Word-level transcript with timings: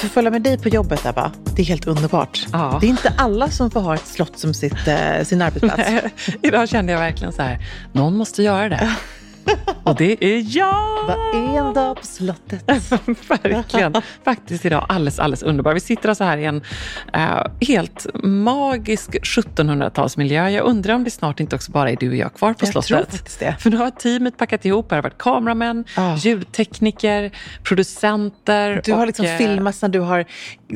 Att 0.00 0.10
få 0.10 0.14
följa 0.14 0.30
med 0.30 0.42
dig 0.42 0.58
på 0.58 0.68
jobbet 0.68 1.06
Ebba, 1.06 1.32
det 1.56 1.62
är 1.62 1.66
helt 1.66 1.86
underbart. 1.86 2.46
Ja. 2.52 2.78
Det 2.80 2.86
är 2.86 2.88
inte 2.88 3.12
alla 3.16 3.50
som 3.50 3.70
får 3.70 3.80
ha 3.80 3.94
ett 3.94 4.06
slott 4.06 4.38
som 4.38 4.54
sitt, 4.54 4.88
eh, 4.88 5.24
sin 5.24 5.42
arbetsplats. 5.42 5.90
Idag 6.42 6.68
kände 6.68 6.92
jag 6.92 6.98
verkligen 7.00 7.32
så 7.32 7.42
här, 7.42 7.58
någon 7.92 8.16
måste 8.16 8.42
göra 8.42 8.68
det. 8.68 8.94
Och 9.82 9.96
det 9.96 10.24
är 10.24 10.56
jag! 10.56 11.04
Vad 11.06 11.34
är 11.34 11.58
en 11.58 11.74
dag 11.74 11.96
på 11.96 12.06
slottet? 12.06 12.64
Verkligen. 13.28 13.94
Faktiskt 14.24 14.64
idag 14.66 14.86
alldeles, 14.88 15.18
alldeles 15.18 15.42
underbar. 15.42 15.74
Vi 15.74 15.80
sitter 15.80 16.08
alltså 16.08 16.24
här 16.24 16.38
i 16.38 16.44
en 16.44 16.62
eh, 17.12 17.46
helt 17.60 18.06
magisk 18.24 19.10
1700-talsmiljö. 19.22 20.48
Jag 20.48 20.64
undrar 20.66 20.94
om 20.94 21.04
det 21.04 21.10
snart 21.10 21.40
inte 21.40 21.56
också 21.56 21.72
bara 21.72 21.90
är 21.90 21.96
du 21.96 22.08
och 22.08 22.16
jag 22.16 22.34
kvar 22.34 22.52
på 22.52 22.58
Jag 22.66 22.68
slottet. 22.72 22.88
tror 22.88 22.98
faktiskt 23.18 23.40
det. 23.40 23.56
För 23.60 23.70
nu 23.70 23.76
har 23.76 23.90
teamet 23.90 24.36
packat 24.36 24.64
ihop. 24.64 24.88
Det 24.88 24.94
har 24.94 25.02
varit 25.02 25.18
kameramän, 25.18 25.84
Ah. 25.96 26.16
ljudtekniker, 26.16 27.30
producenter. 27.62 28.82
Du 28.84 28.92
har 28.92 29.00
och, 29.00 29.06
liksom 29.06 29.26
eh, 29.26 29.36
filmat 29.36 29.82
när 29.82 29.88
du 29.88 30.00
har 30.00 30.24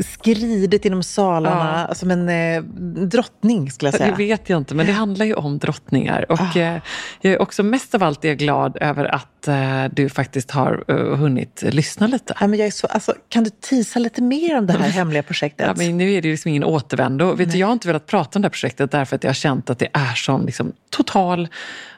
skridit 0.04 0.84
genom 0.84 1.02
salarna 1.02 1.94
som 1.94 2.10
en 2.10 2.28
eh, 2.28 2.62
drottning 3.06 3.70
skulle 3.70 3.86
jag 3.88 3.94
Det 3.94 3.98
säga. 3.98 4.14
vet 4.16 4.48
jag 4.48 4.56
inte, 4.58 4.74
men 4.74 4.86
det 4.86 4.92
handlar 4.92 5.26
ju 5.26 5.34
om 5.34 5.58
drottningar. 5.58 6.26
Och 6.32 6.40
Ah. 6.40 6.58
eh, 6.58 6.78
jag 7.20 7.32
är 7.32 7.42
också 7.42 7.62
mest 7.62 7.94
av 7.94 8.02
allt 8.02 8.24
är 8.24 8.28
jag 8.28 8.38
glad 8.38 8.63
över 8.80 9.04
att 9.04 9.48
eh, 9.48 9.84
du 9.92 10.08
faktiskt 10.08 10.50
har 10.50 10.84
eh, 10.88 10.96
hunnit 10.96 11.62
lyssna 11.66 12.06
lite. 12.06 12.34
Ja, 12.40 12.46
men 12.46 12.58
jag 12.58 12.66
är 12.66 12.72
så, 12.72 12.86
alltså, 12.86 13.14
kan 13.28 13.44
du 13.44 13.50
tisa 13.50 13.98
lite 13.98 14.22
mer 14.22 14.58
om 14.58 14.66
det 14.66 14.72
här 14.72 14.88
hemliga 14.90 15.22
projektet? 15.22 15.66
Ja, 15.66 15.74
men 15.76 15.98
nu 15.98 16.12
är 16.12 16.22
det 16.22 16.30
liksom 16.30 16.48
ingen 16.48 16.64
återvändo. 16.64 17.34
Vet 17.34 17.52
du, 17.52 17.58
jag 17.58 17.66
har 17.66 17.72
inte 17.72 17.88
velat 17.88 18.06
prata 18.06 18.38
om 18.38 18.42
det 18.42 18.46
här 18.46 18.50
projektet 18.50 18.90
därför 18.90 19.16
att 19.16 19.24
jag 19.24 19.28
har 19.28 19.34
känt 19.34 19.70
att 19.70 19.78
det 19.78 19.88
är 19.92 20.14
sån 20.14 20.46
liksom, 20.46 20.72
total 20.90 21.48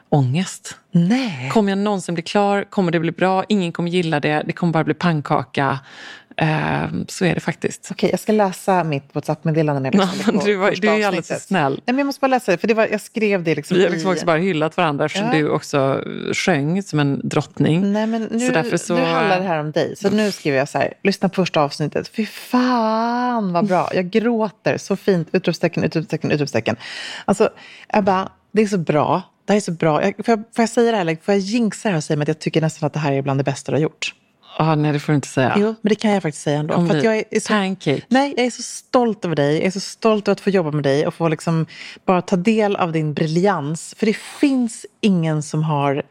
ångest. 0.09 0.77
Nej. 0.91 1.49
Kommer 1.53 1.71
jag 1.71 1.77
någonsin 1.77 2.15
bli 2.15 2.23
klar? 2.23 2.63
Kommer 2.69 2.91
det 2.91 2.99
bli 2.99 3.11
bra? 3.11 3.43
Ingen 3.49 3.71
kommer 3.71 3.89
gilla 3.89 4.19
det. 4.19 4.43
Det 4.45 4.53
kommer 4.53 4.73
bara 4.73 4.83
bli 4.83 4.93
pannkaka. 4.93 5.79
Eh, 6.41 6.87
så 7.07 7.25
är 7.25 7.33
det 7.35 7.39
faktiskt. 7.41 7.87
Okej, 7.91 8.09
jag 8.11 8.19
ska 8.19 8.31
läsa 8.31 8.83
mitt 8.83 9.03
WhatsApp-meddelande 9.15 9.79
när 9.81 9.91
jag 9.91 10.01
Ja, 10.07 10.11
lyssnade 10.13 10.31
men 10.31 10.39
på 10.41 10.45
du 10.47 10.55
var- 10.55 10.71
du 10.71 10.87
är 10.87 11.07
alldeles 11.07 11.27
för 11.27 11.35
snäll. 11.35 11.71
Nej, 11.73 11.81
men 11.85 11.97
jag 11.97 12.05
måste 12.05 12.19
bara 12.19 12.27
läsa 12.27 12.51
det, 12.51 12.57
för 12.57 12.67
det 12.67 12.73
var, 12.73 12.87
jag 12.87 13.01
skrev 13.01 13.43
det 13.43 13.55
liksom 13.55 13.77
Vi 13.77 13.83
har 13.83 13.89
liksom 13.89 14.11
i... 14.11 14.13
också 14.13 14.25
bara 14.25 14.37
hyllat 14.37 14.77
varandra 14.77 15.05
eftersom 15.05 15.27
Ja. 15.27 15.33
du 15.37 15.49
också 15.49 16.03
sjöng 16.33 16.83
som 16.83 16.99
en 16.99 17.21
drottning. 17.23 17.93
Nej, 17.93 18.07
men 18.07 18.21
nu, 18.31 18.39
Så 18.71 18.77
så- 18.77 18.95
nu 18.95 19.01
handlar 19.01 19.39
det 19.39 19.45
här 19.47 19.59
om 19.59 19.71
dig. 19.71 19.95
Så 19.95 20.09
nu 20.09 20.31
skriver 20.31 20.57
jag 20.57 20.69
så 20.69 20.77
här, 20.77 20.93
lyssna 21.03 21.29
på 21.29 21.35
första 21.35 21.61
avsnittet. 21.61 22.07
Fy 22.07 22.25
fan 22.25 23.53
vad 23.53 23.67
bra. 23.67 23.89
Jag 23.93 24.09
gråter. 24.09 24.77
Så 24.77 24.95
fint. 24.95 25.27
Utropstecken, 25.31 25.83
utropstecken, 25.83 26.31
utropstecken. 26.31 26.75
Alltså, 27.25 27.49
Ebba, 27.89 28.29
det 28.51 28.61
är 28.61 28.67
så 28.67 28.77
bra. 28.77 29.21
Det 29.45 29.53
här 29.53 29.57
är 29.57 29.61
så 29.61 29.71
bra. 29.71 30.03
Jag, 30.03 30.13
får, 30.25 30.29
jag, 30.31 30.39
får 30.55 30.63
jag 30.63 30.69
säga 30.69 30.91
det 30.91 30.97
här? 30.97 31.17
Får 31.23 31.33
jag 31.33 31.39
jinxa 31.41 31.87
det 31.89 31.91
här 31.91 31.97
och 31.97 32.03
säga 32.03 32.21
att 32.21 32.27
jag 32.27 32.39
tycker 32.39 32.61
nästan 32.61 32.87
att 32.87 32.93
det 32.93 32.99
här 32.99 33.11
är 33.11 33.21
bland 33.21 33.39
det 33.39 33.43
bästa 33.43 33.71
du 33.71 33.75
har 33.75 33.81
gjort? 33.81 34.13
Ah, 34.57 34.75
nej, 34.75 34.93
det 34.93 34.99
får 34.99 35.13
du 35.13 35.15
inte 35.15 35.27
säga. 35.27 35.55
Jo, 35.57 35.75
men 35.81 35.89
det 35.89 35.95
kan 35.95 36.11
jag 36.11 36.23
faktiskt 36.23 36.43
säga 36.43 36.59
ändå. 36.59 36.73
Om 36.73 36.89
För 36.89 37.03
jag 37.03 37.17
är, 37.17 37.39
så, 37.39 37.47
Pancake. 37.47 38.01
Nej, 38.07 38.33
jag 38.37 38.45
är 38.45 38.51
så 38.51 38.61
stolt 38.63 39.25
över 39.25 39.35
dig. 39.35 39.57
Jag 39.57 39.65
är 39.65 39.71
så 39.71 39.79
stolt 39.79 40.27
över 40.27 40.33
att 40.33 40.41
få 40.41 40.49
jobba 40.49 40.71
med 40.71 40.83
dig 40.83 41.07
och 41.07 41.13
få 41.13 41.27
liksom 41.27 41.65
bara 42.05 42.21
ta 42.21 42.35
del 42.35 42.75
av 42.75 42.91
din 42.91 43.13
briljans. 43.13 43.95
För 43.97 44.05
det 44.05 44.17
finns 44.17 44.85
ingen 45.01 45.43
som 45.43 45.63
har 45.63 46.03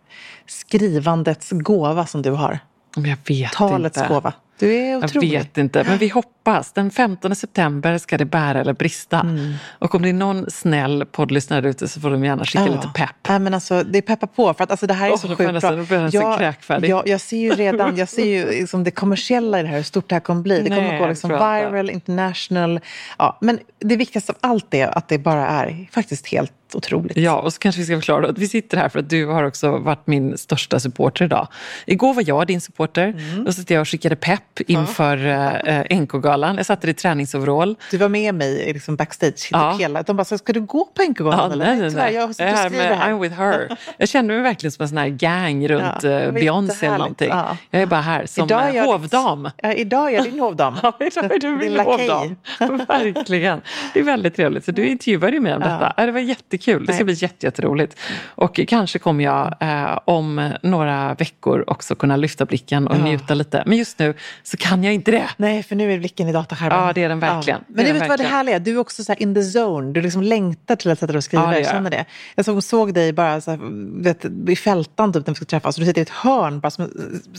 skrivandets 0.47 1.51
gåva 1.51 2.07
som 2.07 2.23
du 2.23 2.31
har. 2.31 2.59
Jag 2.97 3.17
vet 3.27 3.53
Talets 3.53 3.97
inte. 3.97 4.09
gåva. 4.09 4.33
Du 4.59 4.75
är 4.75 4.91
Jag 4.91 5.05
otrolig. 5.05 5.31
vet 5.31 5.59
inte, 5.59 5.84
men 5.84 5.99
vi 5.99 6.09
hoppas. 6.09 6.72
Den 6.72 6.91
15 6.91 7.34
september 7.34 7.98
ska 7.98 8.19
det 8.19 8.25
bära 8.25 8.60
eller 8.60 8.72
brista. 8.72 9.21
Mm. 9.21 9.54
Och 9.78 9.95
om 9.95 10.03
det 10.03 10.09
är 10.09 10.13
någon 10.13 10.51
snäll 10.51 11.04
poddlyssnare 11.13 11.60
där 11.60 11.69
ute 11.69 11.89
så 11.89 12.01
får 12.01 12.10
de 12.10 12.25
gärna 12.25 12.45
skicka 12.45 12.66
lite 12.66 12.91
pepp. 12.95 13.10
Nej, 13.28 13.39
men 13.39 13.54
alltså, 13.54 13.83
det 13.83 13.98
är 13.98 14.03
peppa 14.03 14.27
på. 14.27 14.54
För 14.54 14.65
att 14.65 14.71
alltså, 14.71 14.86
det 14.86 14.95
här 14.95 15.07
är 15.07 15.13
Åh, 15.13 15.19
så 15.19 15.27
jag 15.28 15.36
sjukt 15.36 15.60
bra. 15.60 15.72
blir 15.72 16.15
jag 16.15 16.39
kräkfärdig. 16.39 16.89
jag, 16.89 17.09
jag 17.09 17.21
ser 17.21 17.36
ju 17.36 17.51
redan 17.51 17.97
jag 17.97 18.09
ser 18.09 18.25
ju 18.27 18.51
liksom 18.51 18.84
det 18.84 18.91
kommersiella 18.91 19.60
i 19.60 19.63
det 19.63 19.69
här, 19.69 19.77
hur 19.77 19.83
stort 19.83 20.09
det 20.09 20.15
här 20.15 20.21
kommer 20.21 20.42
bli. 20.42 20.60
Det 20.63 20.69
kommer 20.69 20.83
Nej, 20.83 20.95
att 20.97 21.01
gå 21.03 21.09
liksom 21.09 21.31
jag 21.31 21.71
viral, 21.71 21.91
international. 21.91 22.81
Ja, 23.19 23.39
men 23.41 23.59
det 23.78 23.97
viktigaste 23.97 24.33
av 24.33 24.39
allt 24.41 24.75
är 24.75 24.98
att 24.98 25.09
det 25.09 25.19
bara 25.19 25.47
är 25.48 25.89
faktiskt 25.92 26.27
helt 26.27 26.53
otroligt. 26.77 27.17
Ja, 27.17 27.34
och 27.41 27.53
så 27.53 27.59
kanske 27.59 27.81
vi 27.81 27.87
ska 27.87 27.97
förklara 27.97 28.28
att 28.28 28.39
vi 28.39 28.49
sitter 28.49 28.77
här 28.77 28.89
för 28.89 28.99
att 28.99 29.11
du 29.11 29.27
har 29.27 29.45
också 29.45 29.78
varit 29.78 30.07
min 30.07 30.39
största 30.39 30.81
supporter 30.81 31.25
idag. 31.25 31.49
Igår 31.87 32.15
var 32.15 32.25
jag 32.27 32.47
din 32.47 32.61
supporter 32.61 33.07
Mm. 33.07 33.47
så 33.47 33.53
satt 33.53 33.71
jag 33.71 33.81
och 33.81 33.89
skickade 33.89 34.17
pepp 34.17 34.61
inför 34.67 35.27
eh, 35.67 35.99
NK-galan. 36.01 36.57
Jag 36.57 36.67
satt 36.67 36.84
i 36.84 36.95
träningsoverall. 36.95 37.77
Du 37.91 37.97
var 37.97 38.09
med 38.09 38.34
mig 38.34 38.73
liksom 38.73 38.97
backstage 38.97 39.49
Ja. 39.53 39.73
typ 39.73 39.81
hela. 39.81 40.03
De 40.03 40.17
bara, 40.17 40.25
ska 40.25 40.53
du 40.53 40.61
gå 40.61 40.84
på 40.84 41.03
NK-galan? 41.03 41.53
eller? 41.53 41.65
nej, 41.67 41.77
nej, 41.81 41.91
tyvärr, 41.91 42.05
nej. 42.05 42.15
jag 42.15 42.23
Jag 42.23 42.31
och 42.31 42.41
är 42.41 42.57
skrivit 42.57 42.79
med, 42.89 42.99
här. 42.99 43.11
I'm 43.13 43.21
with 43.21 43.34
her. 43.34 43.77
Jag 43.99 44.09
kände 44.09 44.34
mig 44.34 44.43
verkligen 44.43 44.72
som 44.72 44.83
en 44.83 44.89
sån 44.89 44.99
här 44.99 45.09
gang 45.09 45.69
runt 45.69 46.03
Ja, 46.03 46.11
ja, 46.11 46.25
var 46.25 46.33
Beyoncé 46.33 46.87
eller 46.87 46.99
någonting. 46.99 47.29
Ja. 47.29 47.57
Jag 47.71 47.83
är 47.83 47.87
bara 47.87 48.01
här 48.01 48.27
som 48.27 48.45
Idag 48.45 48.69
eh, 48.69 48.77
jag 48.77 48.84
hovdam. 48.84 49.51
Ja, 49.63 49.72
idag 49.72 50.09
är 50.13 50.15
jag 50.17 50.25
din 50.25 50.41
hovdam. 50.41 50.75
Ja, 50.83 50.93
idag 51.01 51.25
är 51.34 51.39
du 51.39 51.51
min 51.51 51.81
hovdam. 51.81 52.37
Verkligen. 52.89 53.61
Det 53.95 54.01
är 54.01 54.05
väldigt 54.05 54.37
trevligt. 54.37 54.65
Så 54.65 54.72
du 54.72 54.87
intervjuade 54.87 55.33
ju 55.33 55.41
mig 55.41 55.55
om 55.55 55.61
detta. 55.61 55.93
Ja. 55.97 56.07
Det 56.07 56.13
var 56.13 56.21
jättekul. 56.21 56.66
Det 56.72 56.84
ska 56.84 56.92
Nej. 56.95 57.04
bli 57.04 57.15
jätte, 57.15 57.47
jätteroligt. 57.47 57.98
Och 58.24 58.60
kanske 58.68 58.98
kommer 58.98 59.24
jag 59.24 59.54
eh, 59.60 59.98
om 60.04 60.51
några 60.63 61.15
veckor 61.15 61.65
också 61.66 61.95
kunna 61.95 62.16
lyfta 62.16 62.45
blicken 62.45 62.86
och 62.89 62.97
Ja. 62.97 63.04
njuta 63.04 63.34
lite. 63.34 63.63
Men 63.66 63.78
just 63.78 63.98
nu 63.98 64.15
så 64.42 64.57
kan 64.57 64.84
jag 64.84 64.95
inte 64.95 65.10
det. 65.10 65.28
Nej, 65.36 65.63
för 65.63 65.77
nu 65.77 65.92
är 65.92 65.98
blicken 65.98 66.28
i 66.28 66.33
dataskärmen. 66.33 66.78
Ja, 66.86 66.92
det 66.92 67.03
är 67.03 67.09
den 67.09 67.21
verkligen. 67.21 67.60
Men 67.68 67.84
Det 67.84 67.92
du 67.92 67.98
vet 67.98 68.09
vad 68.09 68.18
det 68.18 68.24
härliga 68.24 68.57
är? 68.57 68.60
Du 68.60 68.71
är 68.74 68.78
också 68.78 69.04
så 69.04 69.13
här 69.13 69.22
in 69.22 69.34
the 69.34 69.41
zone. 69.59 69.92
Du 69.92 70.01
liksom 70.03 70.22
längtar 70.22 70.77
till 70.77 70.91
att 70.91 70.98
sätta 70.98 71.13
dig 71.13 71.18
och 71.18 71.24
skriva. 71.24 71.45
Ja, 71.54 71.59
jag 71.60 71.71
känner 71.71 71.91
det. 71.91 72.04
Jag 72.34 72.45
såg, 72.45 72.63
såg 72.63 72.95
dig 72.95 73.12
bara 73.12 73.41
så 73.41 73.51
här, 73.51 73.59
vet, 74.03 74.24
i 74.48 74.57
fältan 74.57 75.12
typ, 75.12 75.27
när 75.27 75.34
vi 75.34 75.36
ska 75.36 75.45
träffas. 75.45 75.77
Du 75.77 75.84
sitter 75.84 76.01
i 76.01 76.03
ett 76.03 76.09
hörn 76.10 76.60
bara 76.60 76.71
som 76.71 76.91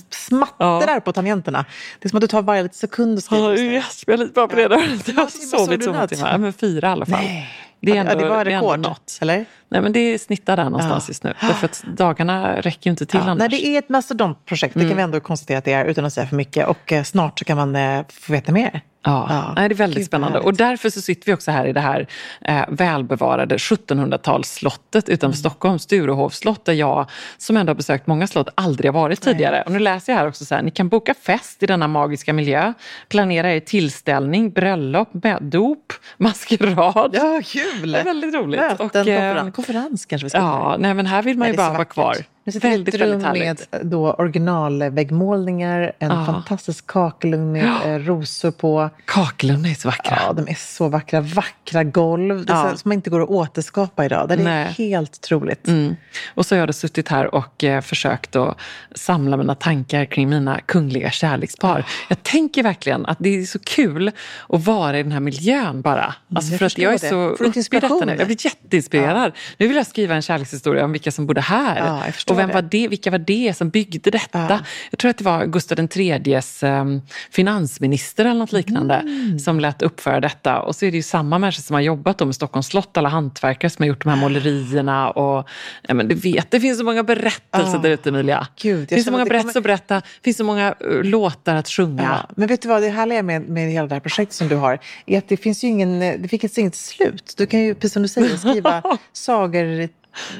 smattrar 0.10 1.00
på 1.00 1.12
tangenterna. 1.14 1.66
Det 2.00 2.06
är 2.08 2.10
som 2.10 2.18
att 2.18 2.22
du 2.22 2.28
tar 2.28 2.42
varje 2.42 2.64
lite 2.64 2.76
sekund 2.78 3.18
och 3.18 3.24
skriver. 3.24 3.50
Ja, 3.56 3.58
yes, 3.58 4.04
jag 4.08 4.14
är 4.14 4.18
lite 4.18 4.34
bra 4.34 4.48
på 4.48 4.56
det. 4.56 4.62
Jag 4.62 4.70
har 4.70 5.28
sovit 5.58 5.84
så 5.84 5.92
många 5.94 6.08
timmar. 6.08 6.32
Ja, 6.32 6.38
Men 6.38 6.54
fyra 6.54 6.88
i 6.88 6.92
alla 6.92 7.06
fall. 7.06 7.20
Nej. 7.24 7.50
Det 7.82 7.92
är 7.92 7.96
Ja, 7.96 8.02
ändå, 8.02 8.24
det 8.24 8.30
var 8.30 8.46
rekord, 8.46 8.80
något. 8.80 9.18
eller? 9.22 9.46
Nej, 9.70 9.82
men 9.82 9.92
det 9.92 10.20
snittar 10.22 10.58
där 10.58 10.64
någonstans 10.64 11.04
Ja. 11.08 11.10
just 11.10 11.24
nu. 11.24 11.34
Därför 11.42 11.66
att 11.66 11.84
dagarna 11.98 12.62
räcker 12.62 12.90
ju 12.90 12.92
inte 12.92 13.06
till 13.06 13.20
Ja, 13.20 13.24
annars. 13.32 13.40
nej, 13.40 13.50
det 13.50 13.68
är 13.68 13.80
ett 13.80 13.90
mastodontprojekt, 13.90 14.74
det 14.74 14.88
kan 14.88 14.98
vi 14.98 15.04
ändå 15.04 15.20
konstatera 15.20 15.58
att 15.58 15.66
det 15.66 15.74
är 15.74 15.86
utan 15.86 16.06
att 16.06 16.14
säga 16.14 16.28
för 16.28 16.36
mycket. 16.36 16.68
Och 16.68 16.94
eh, 16.94 17.04
snart 17.04 17.40
så 17.40 17.46
kan 17.46 17.58
man 17.58 17.76
eh, 17.76 18.06
få 18.10 18.34
veta 18.34 18.52
mer. 18.52 18.82
Ja, 19.04 19.28
Ja. 19.30 19.54
Nej, 19.56 19.70
det 19.70 19.76
är 19.76 19.78
väldigt 19.78 20.06
spännande. 20.06 20.40
Och 20.40 20.54
därför 20.54 20.90
så 20.90 21.02
sitter 21.02 21.26
vi 21.26 21.34
också 21.34 21.52
här 21.52 21.66
i 21.66 21.74
det 21.74 21.80
här 21.80 22.08
eh, 22.42 22.64
välbevarade 22.70 23.58
1700-talsslottet 23.58 25.10
utanför 25.10 25.26
Mm. 25.26 25.34
Stockholm, 25.34 25.80
Sturehovs 25.80 26.38
slott, 26.38 26.66
där 26.66 26.74
jag 26.74 27.10
som 27.38 27.58
ändå 27.58 27.70
har 27.70 27.76
besökt 27.76 28.08
många 28.08 28.28
slott 28.28 28.50
aldrig 28.56 28.92
har 28.94 29.02
varit 29.02 29.22
tidigare. 29.22 29.64
Och 29.66 29.72
nu 29.72 29.80
läser 29.80 30.14
jag 30.14 30.20
här 30.20 30.28
också 30.28 30.46
så 30.46 30.56
här, 30.56 30.62
ni 30.62 30.72
kan 30.72 30.90
boka 30.90 31.14
fest 31.14 31.64
i 31.64 31.66
denna 31.66 31.88
magiska 31.88 32.34
miljö, 32.34 32.74
planera 33.10 33.54
er 33.54 33.60
tillställning, 33.60 34.50
bröllop, 34.52 35.10
med 35.14 35.38
dop, 35.42 35.94
maskerad. 36.18 37.12
Ja, 37.14 37.42
kul! 37.46 37.92
Det 37.92 38.00
är 38.00 38.04
väldigt 38.04 38.36
roligt. 38.36 38.60
Möten, 38.60 38.86
Och, 38.86 38.96
eh, 38.96 39.04
konferens, 39.04 39.56
konferens 39.56 40.06
kanske 40.06 40.26
vi 40.26 40.30
ska 40.30 40.40
Ja, 40.40 40.76
nej 40.80 40.94
men 40.94 41.06
här 41.06 41.24
vill 41.24 41.38
man 41.38 41.46
Nej, 41.46 41.52
ju 41.54 41.58
bara 41.58 41.74
vara 41.74 41.86
kvar. 41.86 42.16
I 42.56 42.58
ett 42.58 42.64
Väldigt, 42.64 42.96
rum 42.96 43.20
väldigt 43.20 43.44
med 43.44 43.62
eh, 43.72 43.80
då 43.88 44.12
originalväggmålningar, 44.14 45.92
en 46.00 46.12
Ja. 46.12 46.26
fantastisk 46.26 46.88
kakelugn 46.88 47.52
med 47.52 47.66
eh, 47.86 48.00
rosor 48.00 48.52
på. 48.52 48.90
Kakelugnar 49.06 49.70
är 49.70 49.74
så 49.74 49.88
vackra. 49.88 50.18
Ja, 50.28 50.34
de 50.34 50.48
är 50.52 50.56
så 50.56 50.88
vackra. 50.90 51.22
Vackra 51.22 51.84
golv. 51.84 52.46
Ja. 52.48 52.78
som 52.78 52.92
inte 52.92 53.10
går 53.10 53.22
att 53.24 53.30
återskapa 53.30 54.06
idag. 54.06 54.28
Det 54.28 54.34
är 54.34 54.38
Nej. 54.38 54.76
helt 54.78 55.16
otroligt. 55.24 55.68
Mm. 55.68 55.96
Och 56.36 56.46
så 56.46 56.56
har 56.56 56.60
jag 56.60 56.70
då 56.70 56.74
suttit 56.74 57.08
här 57.08 57.36
och 57.36 57.64
eh, 57.64 57.82
försökt 57.82 58.36
att 58.36 58.58
samla 58.96 59.38
mina 59.38 59.56
tankar 59.56 60.06
kring 60.06 60.30
mina 60.30 60.60
kungliga 60.60 61.12
kärlekspar. 61.12 61.86
Jag 62.10 62.24
tänker 62.24 62.64
verkligen 62.64 63.06
att 63.06 63.18
det 63.20 63.30
är 63.30 63.46
så 63.46 63.60
kul 63.60 64.12
att 64.50 64.66
vara 64.66 65.00
i 65.00 65.04
den 65.04 65.12
här 65.12 65.20
miljön 65.20 65.82
bara. 65.82 66.16
Alltså 66.36 66.52
jag 66.52 66.60
för 66.60 66.66
att 66.66 66.78
jag 66.78 66.94
är 66.94 67.00
det. 67.00 67.10
så 67.10 67.16
uppe 67.16 67.60
i 67.60 67.64
detta 67.80 68.06
nu. 68.06 68.16
Jag 68.18 68.28
blir 68.28 68.46
jätteinspirerad. 68.46 69.32
Nu 69.58 69.68
vill 69.68 69.78
jag 69.78 69.88
skriva 69.88 70.16
en 70.16 70.22
kärlekshistoria 70.22 70.86
om 70.86 70.92
vilka 70.92 71.12
som 71.12 71.26
bodde 71.28 71.42
här. 71.42 71.78
Ja, 71.78 72.04
och 72.38 72.50
vem 72.50 72.54
var 72.54 72.62
det, 72.62 72.88
vilka 72.88 73.12
var 73.12 73.18
det 73.18 73.54
som 73.58 73.70
byggde 73.70 74.12
detta? 74.12 74.40
Ja. 74.50 74.60
Jag 74.92 75.00
tror 75.00 75.12
att 75.12 75.18
det 75.18 75.24
var 75.24 75.46
Gustav 75.46 75.80
IIIs 75.96 76.64
um, 76.64 77.02
finansminister 77.32 78.26
eller 78.26 78.40
något 78.40 78.52
liknande 78.52 78.96
Mm. 78.96 79.40
som 79.40 79.60
lät 79.60 79.82
uppföra 79.82 80.20
detta. 80.20 80.60
Och 80.62 80.76
så 80.76 80.86
är 80.86 80.92
det 80.92 80.98
ju 80.98 81.04
samma 81.04 81.40
människor 81.40 81.62
som 81.62 81.74
har 81.74 81.82
jobbat 81.82 82.20
med 82.20 82.36
Stockholms 82.36 82.68
slott, 82.68 82.98
alla 82.98 83.10
hantverkare 83.10 83.70
som 83.70 83.84
har 83.84 83.88
gjort 83.88 84.04
de 84.04 84.10
här 84.10 84.16
målerierna. 84.18 85.10
Och, 85.12 85.48
ja, 85.88 85.94
men 85.94 86.08
du 86.08 86.16
vet, 86.16 86.52
det 86.52 86.60
finns 86.60 86.78
så 86.78 86.84
många 86.84 87.04
berättelser 87.04 87.74
Ja. 87.74 87.78
där 87.78 87.90
ute 87.90 88.10
Emilia. 88.10 88.48
Gud, 88.62 88.80
det 88.90 88.96
finns 88.96 89.06
så 89.06 89.12
många 89.12 89.26
berättelser 89.26 89.60
att 89.60 89.64
berätta, 89.64 89.96
det 89.96 90.24
finns 90.24 90.38
så 90.38 90.44
många 90.44 90.76
uh, 90.86 91.04
låtar 91.04 91.56
att 91.56 91.68
sjunga. 91.68 92.04
Ja. 92.04 92.30
Men 92.36 92.48
vet 92.48 92.62
du 92.62 92.68
vad, 92.68 92.82
det 92.82 92.90
härliga 92.90 93.24
med, 93.24 93.42
med 93.42 93.72
hela 93.72 93.88
det 93.88 93.96
här 93.96 94.00
projektet 94.00 94.36
som 94.36 94.48
du 94.48 94.56
har 94.56 94.80
är 95.06 95.18
att 95.18 95.30
det 95.30 95.38
finns 95.38 95.64
ju 95.64 95.68
ingen, 95.68 96.02
eh, 96.02 96.16
det 96.20 96.28
finns 96.28 96.58
inget 96.58 96.76
slut. 96.76 97.34
Du 97.38 97.46
kan 97.46 97.60
ju, 97.60 97.76
precis 97.76 97.94
som 97.94 98.02
du 98.02 98.08
säger, 98.08 98.38
skriva 98.38 98.84
sagor 99.14 99.90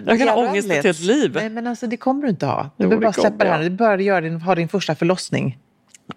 Jag 0.06 0.20
kan 0.20 0.28
ha 0.28 0.36
ångest 0.50 0.70
ett 0.72 0.84
helt 0.84 1.00
liv. 1.00 1.32
Nej, 1.36 1.50
men 1.50 1.68
alltså 1.68 1.88
det 1.88 1.98
kommer 1.98 2.24
du 2.24 2.30
inte 2.30 2.46
ha. 2.46 2.70
Du 2.78 2.88
behöver 2.88 3.04
bara 3.06 3.14
släppa 3.14 3.44
det 3.44 3.50
här. 3.50 3.64
Du 3.64 3.70
bör 3.70 3.98
göra 3.98 4.22
din, 4.22 4.42
ha 4.42 4.56
din 4.56 4.68
första 4.70 4.96
förlossning. 4.96 5.58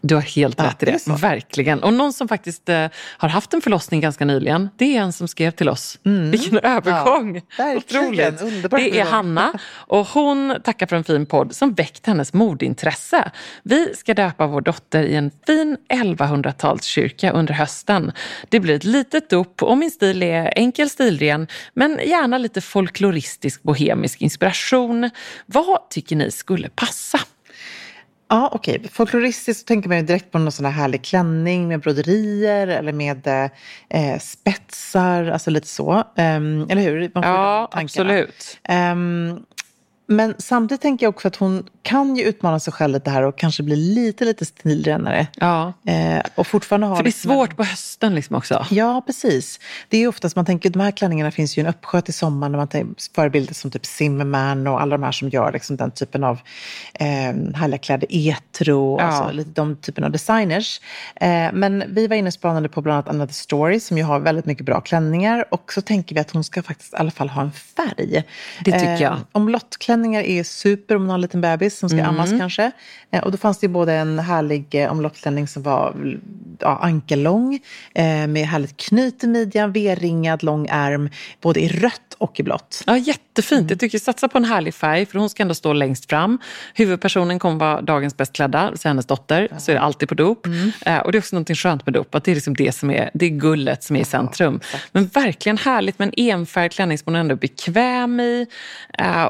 Du 0.00 0.14
har 0.14 0.22
helt 0.22 0.58
Ja, 0.58 0.64
rätt 0.64 0.82
i 0.82 0.86
det 0.86 1.04
det. 1.06 1.12
Verkligen. 1.12 1.82
Och 1.82 1.92
någon 1.92 2.12
som 2.12 2.28
faktiskt 2.28 2.68
eh, 2.68 2.86
har 3.18 3.28
haft 3.28 3.54
en 3.54 3.60
förlossning 3.60 4.00
ganska 4.00 4.24
nyligen, 4.24 4.68
det 4.76 4.96
är 4.96 5.00
en 5.00 5.12
som 5.12 5.28
skrev 5.28 5.50
till 5.50 5.68
oss. 5.68 5.98
Vilken 6.02 6.58
övergång! 6.58 7.30
Mm. 7.30 7.42
verkligen. 7.58 8.34
Otroligt. 8.34 8.70
Det 8.70 9.00
är. 9.00 9.04
Hanna 9.04 9.52
och 9.72 10.06
hon 10.06 10.56
tackar 10.64 10.86
för 10.86 10.96
en 10.96 11.04
fin 11.04 11.26
podd 11.26 11.54
som 11.54 11.74
väckt 11.74 12.06
hennes 12.06 12.32
modintresse. 12.32 13.30
Vi 13.62 13.94
ska 13.94 14.14
döpa 14.14 14.46
vår 14.46 14.60
dotter 14.60 15.02
i 15.02 15.14
en 15.14 15.30
fin 15.46 15.76
1100-talskyrka 15.88 17.32
under 17.32 17.54
hösten. 17.54 18.12
Det 18.48 18.60
blir 18.60 18.76
ett 18.76 18.84
litet 18.84 19.30
dop 19.30 19.62
och 19.62 19.78
min 19.78 19.90
stil 19.90 20.22
är 20.22 20.52
enkel 20.56 20.90
stilren 20.90 21.46
men 21.74 22.00
gärna 22.06 22.38
lite 22.38 22.60
folkloristisk 22.60 23.62
bohemisk 23.62 24.22
inspiration. 24.22 25.10
Vad 25.46 25.90
tycker 25.90 26.16
ni 26.16 26.30
skulle 26.30 26.68
passa? 26.68 27.20
Ja, 28.30 28.50
okej. 28.52 28.82
Folkloristiskt 28.92 29.60
så 29.60 29.66
tänker 29.66 29.88
man 29.88 29.98
ju 29.98 30.04
direkt 30.04 30.30
på 30.30 30.38
någon 30.38 30.52
sån 30.52 30.64
här 30.64 30.72
härlig 30.72 31.02
klänning 31.04 31.68
med 31.68 31.80
broderier 31.80 32.66
eller 32.66 32.92
med 32.92 33.26
eh, 33.88 34.18
spetsar, 34.20 35.24
alltså 35.26 35.50
lite 35.50 35.66
så. 35.66 36.04
Ehm, 36.16 36.66
eller 36.70 36.82
hur? 36.82 37.10
Man 37.14 37.22
får 37.22 37.32
ju 37.32 37.38
Ja, 37.38 37.68
absolut. 37.72 38.58
Ehm, 38.64 39.38
men 40.10 40.34
samtidigt 40.38 40.82
tänker 40.82 41.06
jag 41.06 41.14
också 41.14 41.28
att 41.28 41.36
hon 41.36 41.64
kan 41.82 42.16
ju 42.16 42.24
utmana 42.24 42.60
sig 42.60 42.72
själv 42.72 42.92
lite 42.92 43.10
här 43.10 43.22
och 43.22 43.38
kanske 43.38 43.62
bli 43.62 43.76
lite, 43.76 44.24
lite 44.24 44.44
stilrennare. 44.44 45.26
Ja. 45.36 45.72
Eh, 45.86 46.22
och 46.34 46.46
fortfarande 46.46 46.86
ha 46.86 46.96
För 46.96 47.02
det 47.02 47.06
är 47.06 47.10
liksom 47.10 47.30
svårt 47.30 47.56
på 47.56 47.64
hösten 47.64 48.14
liksom 48.14 48.36
också. 48.36 48.66
Ja, 48.70 49.02
precis. 49.06 49.60
Det 49.88 49.96
är 49.96 50.00
ju 50.00 50.08
oftast, 50.08 50.36
man 50.36 50.44
tänker, 50.46 50.70
de 50.70 50.80
här 50.80 50.90
klänningarna 50.90 51.30
finns 51.30 51.58
ju 51.58 51.60
en 51.60 51.66
uppsjö 51.66 52.00
till 52.00 52.14
sommaren, 52.14 52.52
när 52.52 52.58
man 52.58 52.68
tänker, 52.68 52.94
förebilder 53.14 53.54
som 53.54 53.70
typ 53.70 53.86
Zimmerman 53.86 54.66
och 54.66 54.82
alla 54.82 54.96
de 54.96 55.02
här 55.02 55.12
som 55.12 55.28
gör 55.28 55.52
liksom 55.52 55.76
den 55.76 55.90
typen 55.90 56.24
av 56.24 56.38
eh, 56.94 57.06
härliga 57.54 57.78
kläder, 57.78 58.08
Etro, 58.10 58.96
Ja. 59.00 59.04
alltså 59.04 59.32
lite 59.32 59.50
de 59.50 59.76
typen 59.76 60.04
av 60.04 60.10
designers. 60.10 60.80
Eh, 61.16 61.48
men 61.52 61.84
vi 61.88 62.06
var 62.06 62.16
inne 62.16 62.26
och 62.26 62.34
spanade 62.34 62.68
på 62.68 62.82
bland 62.82 62.94
annat 62.94 63.08
Another 63.08 63.34
Story 63.34 63.80
som 63.80 63.98
ju 63.98 64.04
har 64.04 64.20
väldigt 64.20 64.46
mycket 64.46 64.66
bra 64.66 64.80
klänningar 64.80 65.44
och 65.50 65.72
så 65.72 65.80
tänker 65.80 66.14
vi 66.14 66.20
att 66.20 66.30
hon 66.30 66.44
ska 66.44 66.62
faktiskt 66.62 66.92
i 66.92 66.96
alla 66.96 67.10
fall 67.10 67.28
ha 67.28 67.42
en 67.42 67.52
färg. 67.52 68.24
Det 68.64 68.72
tycker 68.72 69.00
jag. 69.00 69.16
Omlottklänningar 70.00 70.22
är 70.22 70.42
super 70.44 70.96
om 70.96 71.02
man 71.02 71.10
har 71.10 71.14
en 71.14 71.20
liten 71.20 71.40
bebis 71.40 71.78
som 71.78 71.88
ska 71.88 71.98
Mm. 71.98 72.08
ammas 72.10 72.30
kanske. 72.30 72.70
Eh, 73.12 73.22
och 73.22 73.30
då 73.32 73.36
fanns 73.38 73.58
det 73.58 73.66
ju 73.66 73.72
både 73.72 73.92
en 73.92 74.18
härlig 74.18 74.74
eh, 74.74 74.90
omlottklänning 74.90 75.48
som 75.48 75.62
var 75.62 75.94
ja, 76.60 76.78
ankellång 76.82 77.60
eh, 77.94 78.26
med 78.26 78.46
härligt 78.46 78.76
knyt 78.76 79.24
i 79.24 79.26
midjan, 79.26 79.72
V-ringad 79.72 80.42
lång 80.42 80.66
ärm, 80.70 81.08
både 81.40 81.60
i 81.60 81.68
rött 81.68 82.14
och 82.18 82.40
i 82.40 82.42
blått. 82.42 82.82
Ja, 82.86 82.96
jättefint. 82.96 83.70
Jag 83.70 83.80
tycker 83.80 83.98
satsa 83.98 84.28
på 84.28 84.38
en 84.38 84.44
härlig 84.44 84.74
färg 84.74 85.06
för 85.06 85.18
hon 85.18 85.30
ska 85.30 85.42
ändå 85.42 85.54
stå 85.54 85.72
längst 85.72 86.10
fram. 86.10 86.38
Huvudpersonen 86.74 87.38
kommer 87.38 87.56
vara 87.58 87.80
dagens 87.80 88.16
bäst 88.16 88.32
klädda, 88.32 88.72
så 88.76 88.88
hennes 88.88 89.06
dotter. 89.06 89.48
Så 89.58 89.70
är 89.70 89.74
det 89.74 89.80
alltid 89.80 90.08
på 90.08 90.14
dop. 90.14 90.46
Eh, 90.86 90.98
och 90.98 91.12
det 91.12 91.18
är 91.18 91.20
också 91.20 91.36
något 91.36 91.56
skönt 91.56 91.86
med 91.86 91.92
dop, 91.92 92.14
att 92.14 92.24
det 92.24 92.30
är 92.30 92.34
liksom 92.34 92.54
det 92.54 92.72
som 92.72 92.90
är, 92.90 93.10
det 93.14 93.26
är 93.26 93.30
gullet 93.30 93.84
som 93.84 93.96
är 93.96 94.00
i 94.00 94.04
centrum. 94.04 94.60
Men 94.92 95.06
verkligen 95.06 95.58
härligt 95.58 95.98
med 95.98 96.08
en 96.08 96.14
enfärgad 96.16 96.72
klänning 96.72 96.98
som 96.98 97.04
hon 97.12 97.20
ändå 97.20 97.32
är 97.34 97.36
bekväm 97.36 98.20
i. 98.20 98.46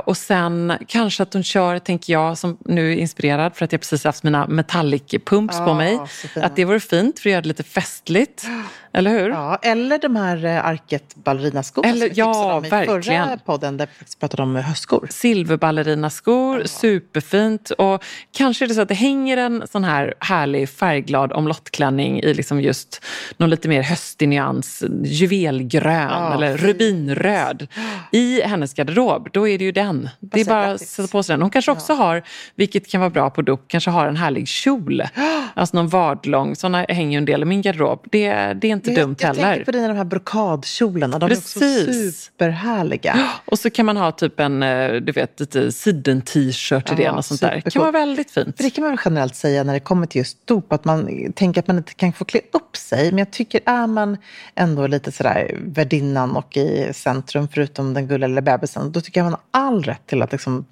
Och 0.04 0.16
sen 0.16 0.59
kanske 0.86 1.22
att 1.22 1.34
hon 1.34 1.42
kör, 1.42 1.78
tänker 1.78 2.12
jag, 2.12 2.38
som 2.38 2.58
nu 2.64 2.92
är 2.92 2.96
inspirerad 2.96 3.56
för 3.56 3.64
att 3.64 3.72
jag 3.72 3.80
precis 3.80 4.04
haft 4.04 4.22
mina 4.22 4.46
metallic 4.46 5.02
pumps 5.26 5.58
på 5.58 5.64
Ja, 5.64 5.74
mig. 5.74 5.98
Att 6.36 6.56
det 6.56 6.64
vore 6.64 6.80
fint 6.80 7.18
för 7.18 7.28
att 7.28 7.32
göra 7.32 7.42
det 7.42 7.48
lite 7.48 7.62
festligt. 7.62 8.46
Eller 8.92 9.10
hur? 9.10 9.28
Ja, 9.30 9.56
eller 9.62 9.98
de 9.98 10.16
här 10.16 10.44
eh, 10.44 10.66
arket 10.66 11.14
ballerinaskor 11.16 11.86
Eller- 11.86 12.06
som 12.06 12.14
ja, 12.16 12.54
om 12.54 12.64
i 12.64 12.68
förra 12.68 12.80
verkligen. 12.94 13.38
podden 13.46 13.76
där 13.76 13.88
vi 13.98 14.04
pratade 14.20 14.42
om 14.42 14.56
höstskor. 14.56 15.06
silverballerinaskor, 15.10 16.62
superfint. 16.64 17.70
Och 17.70 18.04
kanske 18.36 18.64
är 18.64 18.68
det 18.68 18.74
så 18.74 18.80
att 18.80 18.88
det 18.88 18.94
hänger 18.94 19.36
en 19.36 19.62
sån 19.72 19.84
här 19.84 20.14
härlig 20.20 20.68
färgglad 20.68 21.32
omlottklänning 21.32 22.20
i 22.20 22.34
liksom 22.34 22.60
just 22.60 23.04
någon 23.36 23.50
lite 23.50 23.68
mer 23.68 23.82
höstig 23.82 24.28
nyans, 24.28 24.84
juvelgrön 25.04 26.08
Ja, 26.10 26.34
eller 26.34 26.56
fint. 26.56 26.60
rubinröd 26.68 27.66
i 28.12 28.42
hennes 28.42 28.74
garderob. 28.74 29.28
Då 29.32 29.48
är 29.48 29.58
det 29.58 29.64
ju 29.64 29.72
den. 29.72 30.08
Det 30.20 30.40
är 30.40 30.44
säga 30.44 30.54
bara 30.56 30.72
att 30.72 30.80
sätta 30.80 31.08
på 31.08 31.22
sig 31.22 31.32
den. 31.32 31.42
Hon 31.42 31.50
kanske 31.50 31.70
också 31.72 31.92
har, 31.94 32.22
vilket 32.54 32.90
kan 32.90 33.00
vara 33.00 33.10
bra 33.10 33.30
på 33.30 33.42
dop, 33.42 33.64
kanske 33.66 33.90
har 33.90 34.06
en 34.06 34.16
härlig 34.16 34.48
kjol. 34.48 35.02
Alltså 35.54 35.76
någon 35.76 35.88
vadlång, 35.88 36.56
sådana 36.56 36.84
hänger 36.88 37.10
ju 37.10 37.18
en 37.18 37.24
del 37.24 37.42
i 37.42 37.44
min 37.44 37.62
garderob. 37.62 38.06
Det, 38.10 38.32
det 38.34 38.68
är 38.68 38.72
inte 38.88 39.00
dumt 39.00 39.16
jag, 39.18 39.26
heller. 39.26 39.42
Jag 39.42 39.50
tänker 39.50 39.64
på 39.64 39.70
dina 39.70 39.88
de 39.88 39.96
här 39.96 40.04
brokadkjolarna. 40.04 41.18
De 41.18 41.28
Precis. 41.28 41.62
är 41.62 41.88
också 41.88 42.02
superhärliga. 42.02 43.28
Och 43.44 43.58
så 43.58 43.70
kan 43.70 43.86
man 43.86 43.96
ha 43.96 44.12
typ 44.12 44.40
en 44.40 44.60
du 45.04 45.12
vet, 45.12 45.40
lite 45.40 45.72
siden-t-shirt 45.72 46.86
till 46.86 46.98
ja, 46.98 47.12
det. 47.12 47.18
Och 47.18 47.24
sånt 47.24 47.40
där. 47.40 47.62
Det 47.64 47.70
kan 47.70 47.82
vara 47.82 47.92
väldigt 47.92 48.30
fint. 48.30 48.56
För 48.56 48.64
det 48.64 48.70
kan 48.70 48.84
man 48.84 48.98
generellt 49.04 49.34
säga 49.34 49.64
när 49.64 49.72
det 49.72 49.80
kommer 49.80 50.06
till 50.06 50.18
just 50.18 50.46
dop. 50.46 50.72
Att 50.72 50.84
man 50.84 51.32
tänker 51.32 51.60
att 51.60 51.66
man 51.66 51.76
inte 51.76 51.94
kan 51.94 52.12
få 52.12 52.24
klä 52.24 52.40
upp 52.52 52.76
sig. 52.76 53.10
Men 53.10 53.18
jag 53.18 53.30
tycker 53.30 53.60
är 53.66 53.86
man 53.86 54.16
ändå 54.54 54.86
lite 54.86 55.12
sådär 55.12 55.58
värdinnan 55.64 56.36
och 56.36 56.56
i 56.56 56.92
centrum 56.94 57.48
förutom 57.48 57.94
den 57.94 58.08
gulliga 58.08 58.28
lilla 58.28 58.42
bebisen. 58.42 58.92
Då 58.92 59.00
tycker 59.00 59.20
jag 59.20 59.24
man 59.24 59.40
har 59.50 59.60
all 59.60 59.82
rätt 59.82 60.06
till 60.06 60.22
att 60.22 60.32
liksom 60.32 60.66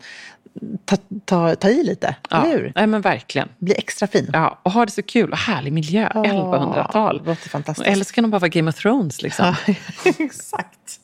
ta, 0.85 0.97
ta, 1.25 1.55
ta 1.55 1.69
i 1.69 1.83
lite, 1.83 2.17
ja. 2.31 2.37
eller 2.37 2.59
hur? 2.59 2.73
Nej, 2.75 2.87
men 2.87 3.01
verkligen. 3.01 3.49
Bli 3.59 3.75
extra 3.75 4.09
fin. 4.09 4.31
Ja, 4.33 4.61
och 4.63 4.73
ha 4.73 4.87
det 4.87 4.93
så 4.93 5.03
kul 5.03 5.31
och 5.31 5.39
härlig 5.39 5.73
miljö, 5.73 6.09
oh, 6.15 6.23
1100-tal. 6.23 7.19
Det 7.19 7.25
låter 7.25 7.49
fantastiskt. 7.49 7.89
Eller 7.89 8.05
så 8.05 8.15
kan 8.15 8.25
de 8.25 8.31
bara 8.31 8.39
vara 8.39 8.49
Game 8.49 8.71
of 8.71 8.77
Thrones 8.77 9.23
liksom. 9.23 9.55
Ja, 9.67 9.75
exakt. 10.19 11.01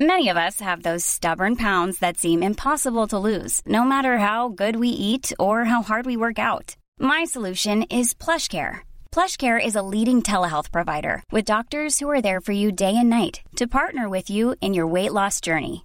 Many 0.00 0.28
of 0.28 0.36
us 0.36 0.60
have 0.60 0.82
those 0.82 1.04
stubborn 1.04 1.56
pounds 1.56 1.98
that 1.98 2.16
seem 2.16 2.42
impossible 2.42 3.06
to 3.06 3.18
lose, 3.18 3.62
no 3.66 3.84
matter 3.84 4.18
how 4.18 4.48
good 4.48 4.76
we 4.76 4.88
eat 4.88 5.32
or 5.38 5.64
how 5.64 5.82
hard 5.82 6.06
we 6.06 6.16
work 6.16 6.38
out. 6.38 6.76
My 6.98 7.24
solution 7.24 7.82
is 7.82 8.14
plush 8.14 8.48
care. 8.48 8.82
PlushCare 9.14 9.64
is 9.64 9.76
a 9.76 9.82
leading 9.82 10.22
telehealth 10.22 10.72
provider 10.72 11.22
with 11.30 11.44
doctors 11.44 12.00
who 12.00 12.10
are 12.10 12.20
there 12.20 12.40
for 12.40 12.50
you 12.50 12.72
day 12.72 12.96
and 12.96 13.08
night 13.08 13.42
to 13.54 13.68
partner 13.68 14.08
with 14.08 14.28
you 14.28 14.56
in 14.60 14.74
your 14.74 14.88
weight 14.88 15.12
loss 15.12 15.40
journey. 15.40 15.84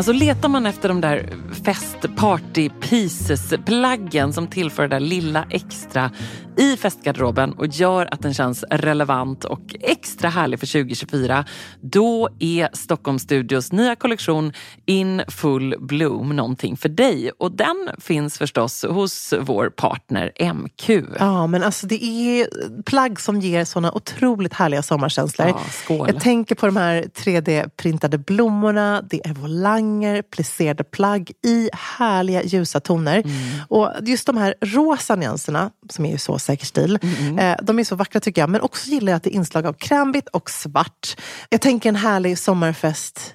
Alltså 0.00 0.12
letar 0.12 0.48
man 0.48 0.66
efter 0.66 0.88
de 0.88 1.00
där 1.00 1.28
fest 1.64 2.16
party 2.16 2.68
pieces 2.68 3.54
plaggen 3.66 4.32
som 4.32 4.46
tillför 4.46 4.82
det 4.82 4.88
där 4.88 5.00
lilla 5.00 5.44
extra 5.50 6.10
i 6.56 6.76
festgarderoben 6.76 7.52
och 7.52 7.66
gör 7.66 8.14
att 8.14 8.22
den 8.22 8.34
känns 8.34 8.64
relevant 8.70 9.44
och 9.44 9.76
extra 9.80 10.28
härlig 10.28 10.60
för 10.60 10.66
2024, 10.66 11.44
då 11.80 12.28
är 12.38 12.68
Stockholm 12.72 13.18
Studios 13.18 13.72
nya 13.72 13.96
kollektion 13.96 14.52
In 14.86 15.22
Full 15.28 15.74
Bloom 15.80 16.36
någonting 16.36 16.76
för 16.76 16.88
dig. 16.88 17.30
Och 17.38 17.52
den 17.52 17.90
finns 17.98 18.38
förstås 18.38 18.84
hos 18.88 19.34
vår 19.40 19.70
partner 19.70 20.52
MQ. 20.54 20.90
Ja, 21.18 21.46
men 21.46 21.62
alltså 21.62 21.86
det 21.86 22.04
är 22.04 22.46
plagg 22.82 23.20
som 23.20 23.40
ger 23.40 23.64
såna 23.64 23.92
otroligt 23.92 24.54
härliga 24.54 24.82
sommarkänslor. 24.82 25.48
Ja, 25.48 25.60
skål. 25.70 26.10
Jag 26.12 26.22
tänker 26.22 26.54
på 26.54 26.66
de 26.66 26.76
här 26.76 27.02
3D-printade 27.02 28.18
blommorna, 28.18 29.02
det 29.10 29.26
är 29.26 29.32
volanger, 29.90 30.22
plisserade 30.22 30.84
plagg 30.84 31.32
i 31.46 31.70
härliga 31.72 32.42
ljusa 32.42 32.80
toner. 32.80 33.22
Mm. 33.24 33.60
Och 33.68 33.90
just 34.02 34.26
de 34.26 34.36
här 34.36 34.54
rosa 34.60 35.16
nyanserna, 35.16 35.70
som 35.90 36.04
är 36.04 36.10
ju 36.10 36.18
så 36.18 36.38
säker 36.38 36.66
stil. 36.66 36.98
Mm. 37.02 37.38
Eh, 37.38 37.56
de 37.62 37.78
är 37.78 37.84
så 37.84 37.96
vackra 37.96 38.20
tycker 38.20 38.42
jag. 38.42 38.50
Men 38.50 38.60
också 38.60 38.90
gillar 38.90 39.12
jag 39.12 39.16
att 39.16 39.22
det 39.22 39.30
är 39.30 39.34
inslag 39.34 39.66
av 39.66 39.72
krämvitt 39.72 40.28
och 40.28 40.50
svart. 40.50 41.16
Jag 41.50 41.60
tänker 41.60 41.88
en 41.88 41.96
härlig 41.96 42.38
sommarfest 42.38 43.34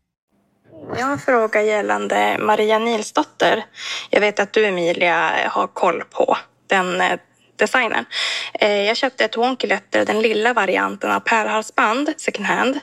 Jag 0.97 1.05
har 1.05 1.11
en 1.11 1.19
fråga 1.19 1.61
gällande 1.61 2.37
Maria 2.39 2.79
Nilsdotter. 2.79 3.65
Jag 4.09 4.21
vet 4.21 4.39
att 4.39 4.53
du 4.53 4.65
Emilia 4.65 5.31
har 5.49 5.67
koll 5.67 6.03
på 6.11 6.37
den 6.67 7.01
eh, 7.01 7.19
designen. 7.61 8.05
Eh, 8.53 8.81
jag 8.81 8.97
köpte 8.97 9.25
ett 9.25 9.37
Wonky-letter, 9.37 10.05
den 10.05 10.21
lilla 10.21 10.53
varianten 10.53 11.11
av 11.11 11.19
pärlhalsband 11.19 12.13
second 12.17 12.45
hand. 12.47 12.79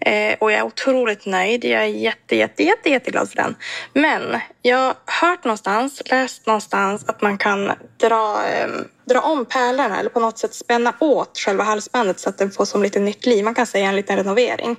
Eh, 0.00 0.34
och 0.40 0.52
jag 0.52 0.58
är 0.58 0.62
otroligt 0.62 1.26
nöjd. 1.26 1.64
Jag 1.64 1.82
är 1.82 1.86
jätte, 1.86 2.36
jätte, 2.36 2.62
jätte, 2.62 2.90
jätteglad 2.90 3.28
för 3.28 3.36
den. 3.36 3.54
Men 3.92 4.40
jag 4.62 4.78
har 4.78 5.28
hört 5.28 5.44
någonstans, 5.44 6.02
läst 6.10 6.46
någonstans 6.46 7.04
att 7.08 7.22
man 7.22 7.38
kan 7.38 7.72
dra, 8.00 8.46
eh, 8.48 8.68
dra 9.08 9.20
om 9.20 9.44
pärlorna 9.44 10.00
eller 10.00 10.10
på 10.10 10.20
något 10.20 10.38
sätt 10.38 10.54
spänna 10.54 10.94
åt 11.00 11.38
själva 11.38 11.64
halsbandet 11.64 12.20
så 12.20 12.28
att 12.28 12.38
den 12.38 12.50
får 12.50 12.64
som 12.64 12.82
lite 12.82 13.00
nytt 13.00 13.26
liv. 13.26 13.44
Man 13.44 13.54
kan 13.54 13.66
säga 13.66 13.88
en 13.88 13.96
liten 13.96 14.16
renovering. 14.16 14.76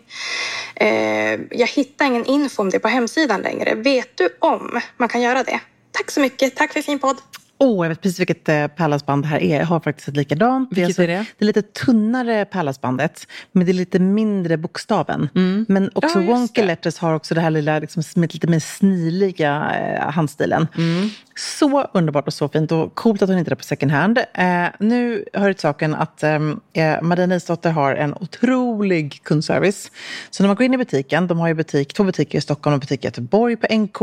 Jag 1.50 1.68
hittar 1.68 2.06
ingen 2.06 2.26
info 2.26 2.62
om 2.62 2.70
det 2.70 2.80
på 2.80 2.88
hemsidan 2.88 3.42
längre. 3.42 3.76
Vet 3.76 4.18
du 4.18 4.30
om 4.40 4.82
man 4.98 5.10
kan 5.10 5.22
göra 5.22 5.44
det? 5.44 5.60
Tack 5.92 6.12
så 6.12 6.20
mycket. 6.20 6.56
Tack 6.56 6.74
för 6.74 6.82
fin 6.82 7.00
podd. 7.00 7.18
Åh, 7.58 7.82
oh, 7.82 7.86
jag 7.86 7.90
vet 7.90 8.02
precis 8.02 8.20
vilket 8.20 8.50
eh, 8.50 8.68
pärlhalsband 8.68 9.24
det 9.24 9.28
här 9.28 9.44
är. 9.44 9.60
Jag 9.60 9.66
har 9.66 9.80
faktiskt 9.80 10.08
ett 10.08 10.16
likadant. 10.16 10.70
Vilket 10.72 10.76
det 10.76 10.82
är, 10.82 10.86
alltså, 10.86 11.02
det? 11.02 11.26
Det 11.38 11.44
är 11.44 11.46
lite 11.46 11.62
tunnare 11.62 12.46
pärlhalsbandet, 12.46 13.28
men 13.52 13.66
det 13.66 13.72
är 13.72 13.74
lite 13.74 14.00
mindre 14.00 14.58
bokstaven. 14.58 15.30
Mm. 15.36 15.66
Men 15.70 15.92
också 15.94 16.22
ja, 16.22 16.26
Wonky 16.26 16.64
Letters 16.64 16.98
har 16.98 17.14
också 17.14 17.36
det 17.36 17.42
här 17.42 17.50
lilla, 17.50 17.80
liksom, 17.80 18.04
lite 18.16 18.48
mer 18.48 18.60
snirliga 18.60 19.72
eh, 19.76 20.12
handstilen. 20.12 20.68
Mm. 20.78 21.10
Så 21.38 21.82
underbart 21.94 22.28
och 22.28 22.34
så 22.34 22.50
fint 22.50 22.72
och 22.72 22.96
coolt 22.96 23.22
att 23.22 23.30
hon 23.30 23.38
inte 23.38 23.52
är 23.52 23.56
på 23.56 23.64
second 23.64 23.92
hand. 23.92 24.18
Eh, 24.18 24.66
nu 24.80 25.26
hör 25.34 25.48
det 25.48 25.54
till 25.54 25.62
saken 25.62 25.96
att 25.96 26.24
ehm, 26.24 26.60
eh, 26.74 27.02
Maria 27.02 27.26
Nilsdotter 27.26 27.72
har 27.72 27.96
en 27.96 28.14
otrolig 28.14 29.24
kundservice. 29.24 29.92
Så 30.30 30.44
när 30.44 30.48
man 30.48 30.56
går 30.56 30.66
in 30.66 30.74
i 30.74 30.78
butiken, 30.78 31.28
de 31.28 31.40
har 31.40 31.48
ju 31.48 31.54
butik, 31.54 31.94
två 31.94 32.04
butiker 32.04 32.38
i 32.38 32.42
Stockholm 32.42 32.74
och 32.74 32.80
butik 32.80 33.04
i 33.04 33.08
Göteborg 33.08 33.56
på 33.56 33.68
NK 33.76 34.02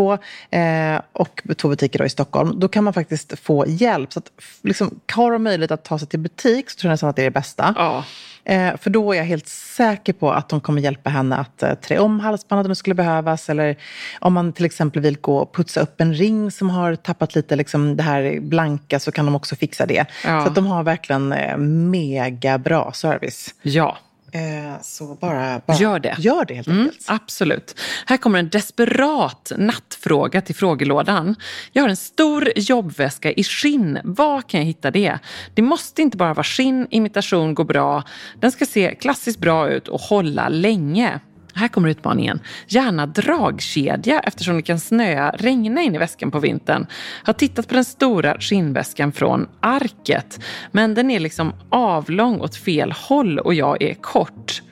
eh, 0.51 1.01
och 1.13 1.43
två 1.57 1.69
butiker 1.69 2.05
i 2.05 2.09
Stockholm. 2.09 2.61
Då 2.61 2.69
kan 2.69 2.85
man 2.85 2.93
faktiskt 2.93 3.39
få 3.43 3.65
hjälp. 3.67 4.13
Så 4.13 4.19
att, 4.19 4.31
liksom, 4.63 5.01
har 5.13 5.33
de 5.33 5.43
möjlighet 5.43 5.71
att 5.71 5.85
ta 5.85 5.99
sig 5.99 6.09
till 6.09 6.21
butik 6.21 6.71
så 6.71 6.79
tror 6.79 6.89
jag 6.89 6.93
nästan 6.93 7.11
att 7.11 7.17
det 7.17 7.23
är 7.23 7.25
det 7.25 7.31
bästa. 7.31 7.75
Ja. 7.77 8.05
Eh, 8.45 8.77
för 8.77 8.91
då 8.91 9.13
är 9.13 9.17
jag 9.17 9.25
helt 9.25 9.49
säker 9.49 10.13
på 10.13 10.33
att 10.33 10.49
de 10.49 10.61
kommer 10.61 10.83
hjälpa 10.83 11.11
henne 11.11 11.37
att 11.37 11.63
eh, 11.63 11.75
trä 11.75 11.99
om 11.99 12.21
halsbandet 12.21 12.65
om 12.65 12.69
det 12.69 12.77
skulle 12.77 12.95
behövas. 12.95 13.51
Eller 13.51 13.77
om 14.21 14.33
man 14.33 14.53
till 14.53 14.65
exempel 14.65 15.03
vill 15.03 15.17
gå 15.21 15.37
och 15.37 15.55
putsa 15.55 15.81
upp 15.81 16.01
en 16.01 16.15
ring 16.15 16.51
som 16.51 16.71
har 16.71 16.95
tappat 16.95 17.35
lite 17.35 17.57
liksom, 17.57 17.97
det 17.97 18.03
här 18.03 18.41
blanka 18.41 19.01
så 19.01 19.13
kan 19.13 19.25
de 19.25 19.35
också 19.35 19.57
fixa 19.57 19.87
det. 19.87 20.07
Ja. 20.25 20.43
Så 20.43 20.49
att 20.49 20.55
de 20.55 20.67
har 20.67 20.83
verkligen 20.83 21.33
eh, 21.33 21.57
mega 21.57 22.59
bra 22.59 22.93
service. 22.93 23.55
Ja. 23.63 23.99
Eh, 24.35 24.81
så 24.83 25.15
bara, 25.15 25.61
bara, 25.67 25.77
gör 25.77 25.99
det. 25.99 26.17
Gör 26.19 26.45
det 26.45 26.55
helt 26.55 26.69
mm, 26.69 26.81
enkelt. 26.81 27.05
Absolut. 27.09 27.81
Här 28.07 28.17
kommer 28.17 28.39
en 28.39 28.49
desperat 28.49 29.53
nattfråga 29.57 30.41
till 30.41 30.55
frågelådan. 30.55 31.35
Jag 31.73 31.83
har 31.83 31.89
en 31.89 31.97
stor 31.97 32.53
jobbväska 32.57 33.33
i 33.33 33.45
skinn. 33.45 33.99
Var 34.05 34.43
kan 34.43 34.61
jag 34.61 34.67
hitta 34.67 34.91
det? 34.91 35.19
Det 35.55 35.63
måste 35.63 36.03
inte 36.03 36.17
bara 36.17 36.35
vara 36.35 36.45
skinn, 36.45 36.87
imitation 36.91 37.55
går 37.55 37.65
bra. 37.65 38.03
Den 38.41 38.53
ska 38.53 38.67
se 38.67 38.95
klassiskt 38.95 39.39
bra 39.39 39.69
ut 39.69 39.89
och 39.89 40.01
hålla 40.01 40.49
länge. 40.49 41.21
Här 41.55 41.69
kommer 41.69 41.89
utmaningen. 41.89 42.41
Gärna 42.67 43.07
dragkedja 43.07 44.21
eftersom 44.21 44.57
det 44.57 44.63
kan 44.63 44.81
snöa, 44.81 45.31
regna 45.31 45.83
in 45.83 45.95
i 45.95 45.99
väskan 45.99 46.31
på 46.31 46.39
vintern. 46.39 46.87
Har 47.25 47.33
tittat 47.33 47.69
på 47.69 47.75
den 47.75 47.85
stora 47.85 48.41
skinnväskan 48.41 49.13
från 49.13 49.49
Arket. 49.61 50.41
Men 50.71 50.95
den 50.95 51.11
är 51.11 51.21
liksom 51.21 51.53
avlång 51.69 52.41
åt 52.41 52.57
fel 52.57 52.93
håll 52.93 53.39
och 53.39 53.55
jag 53.55 53.83
är 53.83 53.95
kort. 53.95 54.63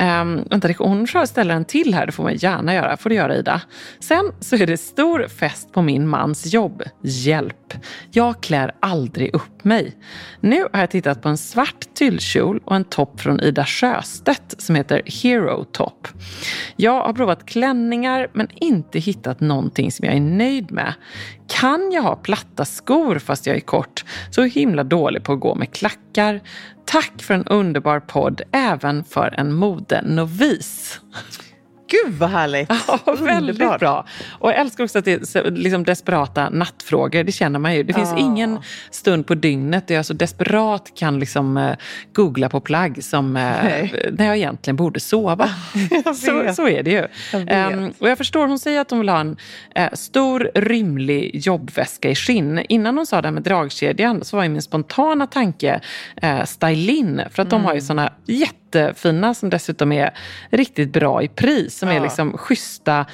Um, 0.00 0.44
vänta, 0.50 0.68
hon 0.78 1.06
ställer 1.26 1.54
en 1.54 1.64
till 1.64 1.94
här, 1.94 2.06
det 2.06 2.12
får 2.12 2.22
man 2.22 2.34
gärna 2.36 2.74
göra. 2.74 2.96
får 2.96 3.10
du 3.10 3.16
göra 3.16 3.36
Ida. 3.36 3.60
Sen 4.00 4.32
så 4.40 4.56
är 4.56 4.66
det 4.66 4.76
stor 4.76 5.28
fest 5.28 5.72
på 5.72 5.82
min 5.82 6.08
mans 6.08 6.52
jobb. 6.52 6.82
Hjälp! 7.02 7.74
Jag 8.10 8.42
klär 8.42 8.72
aldrig 8.80 9.34
upp 9.34 9.64
mig. 9.64 9.96
Nu 10.40 10.62
har 10.72 10.80
jag 10.80 10.90
tittat 10.90 11.22
på 11.22 11.28
en 11.28 11.38
svart 11.38 11.94
tyllkjol 11.94 12.60
och 12.64 12.76
en 12.76 12.84
topp 12.84 13.20
från 13.20 13.40
Ida 13.40 13.64
Sjöstedt 13.64 14.62
som 14.62 14.74
heter 14.74 15.02
Hero 15.22 15.64
Top. 15.64 16.08
Jag 16.76 17.06
har 17.06 17.12
provat 17.12 17.46
klänningar 17.46 18.28
men 18.32 18.48
inte 18.54 18.98
hittat 18.98 19.40
någonting 19.40 19.92
som 19.92 20.06
jag 20.06 20.14
är 20.14 20.20
nöjd 20.20 20.72
med. 20.72 20.94
Kan 21.48 21.92
jag 21.92 22.02
ha 22.02 22.16
platta 22.16 22.64
skor 22.64 23.18
fast 23.18 23.46
jag 23.46 23.56
är 23.56 23.60
kort? 23.60 24.04
Så 24.30 24.42
himla 24.42 24.84
dålig 24.84 25.24
på 25.24 25.32
att 25.32 25.40
gå 25.40 25.54
med 25.54 25.72
klackar. 25.72 26.40
Tack 26.84 27.22
för 27.22 27.34
en 27.34 27.44
underbar 27.44 28.00
podd, 28.00 28.42
även 28.52 29.04
för 29.04 29.34
en 29.38 29.54
modenovis. 29.54 31.00
Gud 31.88 32.14
vad 32.14 32.30
härligt! 32.30 32.72
Ja, 33.06 33.14
väldigt 33.20 33.58
bra. 33.58 34.06
Och 34.30 34.50
jag 34.50 34.58
älskar 34.58 34.84
också 34.84 34.98
att 34.98 35.04
det 35.04 35.12
är 35.36 35.50
liksom 35.50 35.84
desperata 35.84 36.50
nattfrågor. 36.50 37.24
Det 37.24 37.32
känner 37.32 37.58
man 37.58 37.74
ju. 37.74 37.82
Det 37.82 37.92
finns 37.92 38.10
Ja. 38.10 38.18
ingen 38.18 38.58
stund 38.90 39.26
på 39.26 39.34
dygnet 39.34 39.86
där 39.88 39.94
jag 39.94 40.06
så 40.06 40.12
desperat 40.14 40.92
kan 40.96 41.18
liksom, 41.20 41.56
eh, 41.56 41.76
googla 42.12 42.48
på 42.48 42.60
plagg 42.60 43.04
som, 43.04 43.36
eh, 43.36 43.42
Nej. 43.42 44.10
när 44.12 44.24
jag 44.26 44.36
egentligen 44.36 44.76
borde 44.76 45.00
sova. 45.00 45.50
Så, 46.14 46.54
så 46.54 46.68
är 46.68 46.82
det 46.82 46.90
ju. 46.90 47.06
Jag. 47.32 47.44
Ehm, 47.48 47.92
och 47.98 48.08
jag 48.08 48.18
förstår, 48.18 48.46
hon 48.46 48.58
säger 48.58 48.80
att 48.80 48.90
hon 48.90 48.98
vill 49.00 49.08
ha 49.08 49.20
en 49.20 49.36
eh, 49.74 49.88
stor 49.92 50.50
rymlig 50.54 51.30
jobbväska 51.46 52.10
i 52.10 52.14
skinn. 52.14 52.58
Innan 52.68 52.96
hon 52.96 53.06
sa 53.06 53.22
det 53.22 53.28
här 53.28 53.32
med 53.32 53.42
dragkedjan 53.42 54.24
så 54.24 54.36
var 54.36 54.42
ju 54.44 54.48
min 54.48 54.62
spontana 54.62 55.26
tanke 55.26 55.80
eh, 56.22 56.44
Stylin. 56.44 57.22
För 57.30 57.42
att 57.42 57.50
de 57.50 57.64
har 57.64 57.74
ju 57.74 57.80
såna 57.80 58.12
jättefina 58.26 59.34
som 59.34 59.50
dessutom 59.50 59.92
är 59.92 60.10
riktigt 60.50 60.92
bra 60.92 61.22
i 61.22 61.28
pris. 61.28 61.77
Som 61.78 61.88
är 61.88 61.94
Ja. 61.94 62.02
liksom 62.02 62.38
schyssta 62.38 63.06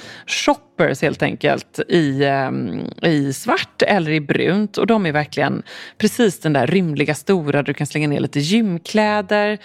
shoppers 0.75 1.03
helt 1.03 1.23
enkelt 1.23 1.81
i, 1.89 2.25
ehm, 2.25 2.81
i 3.03 3.33
svart 3.33 3.83
eller 3.83 4.11
i 4.11 4.21
brunt. 4.21 4.79
Och 4.79 4.87
de 4.87 5.07
är 5.07 5.13
verkligen 5.13 5.63
precis 5.99 6.41
den 6.41 6.53
där 6.53 6.67
rymliga 6.67 7.15
stora, 7.15 7.63
du 7.63 7.75
kan 7.75 7.87
slänga 7.87 8.09
ner 8.09 8.21
lite 8.21 8.41
gymkläder. 8.41 9.59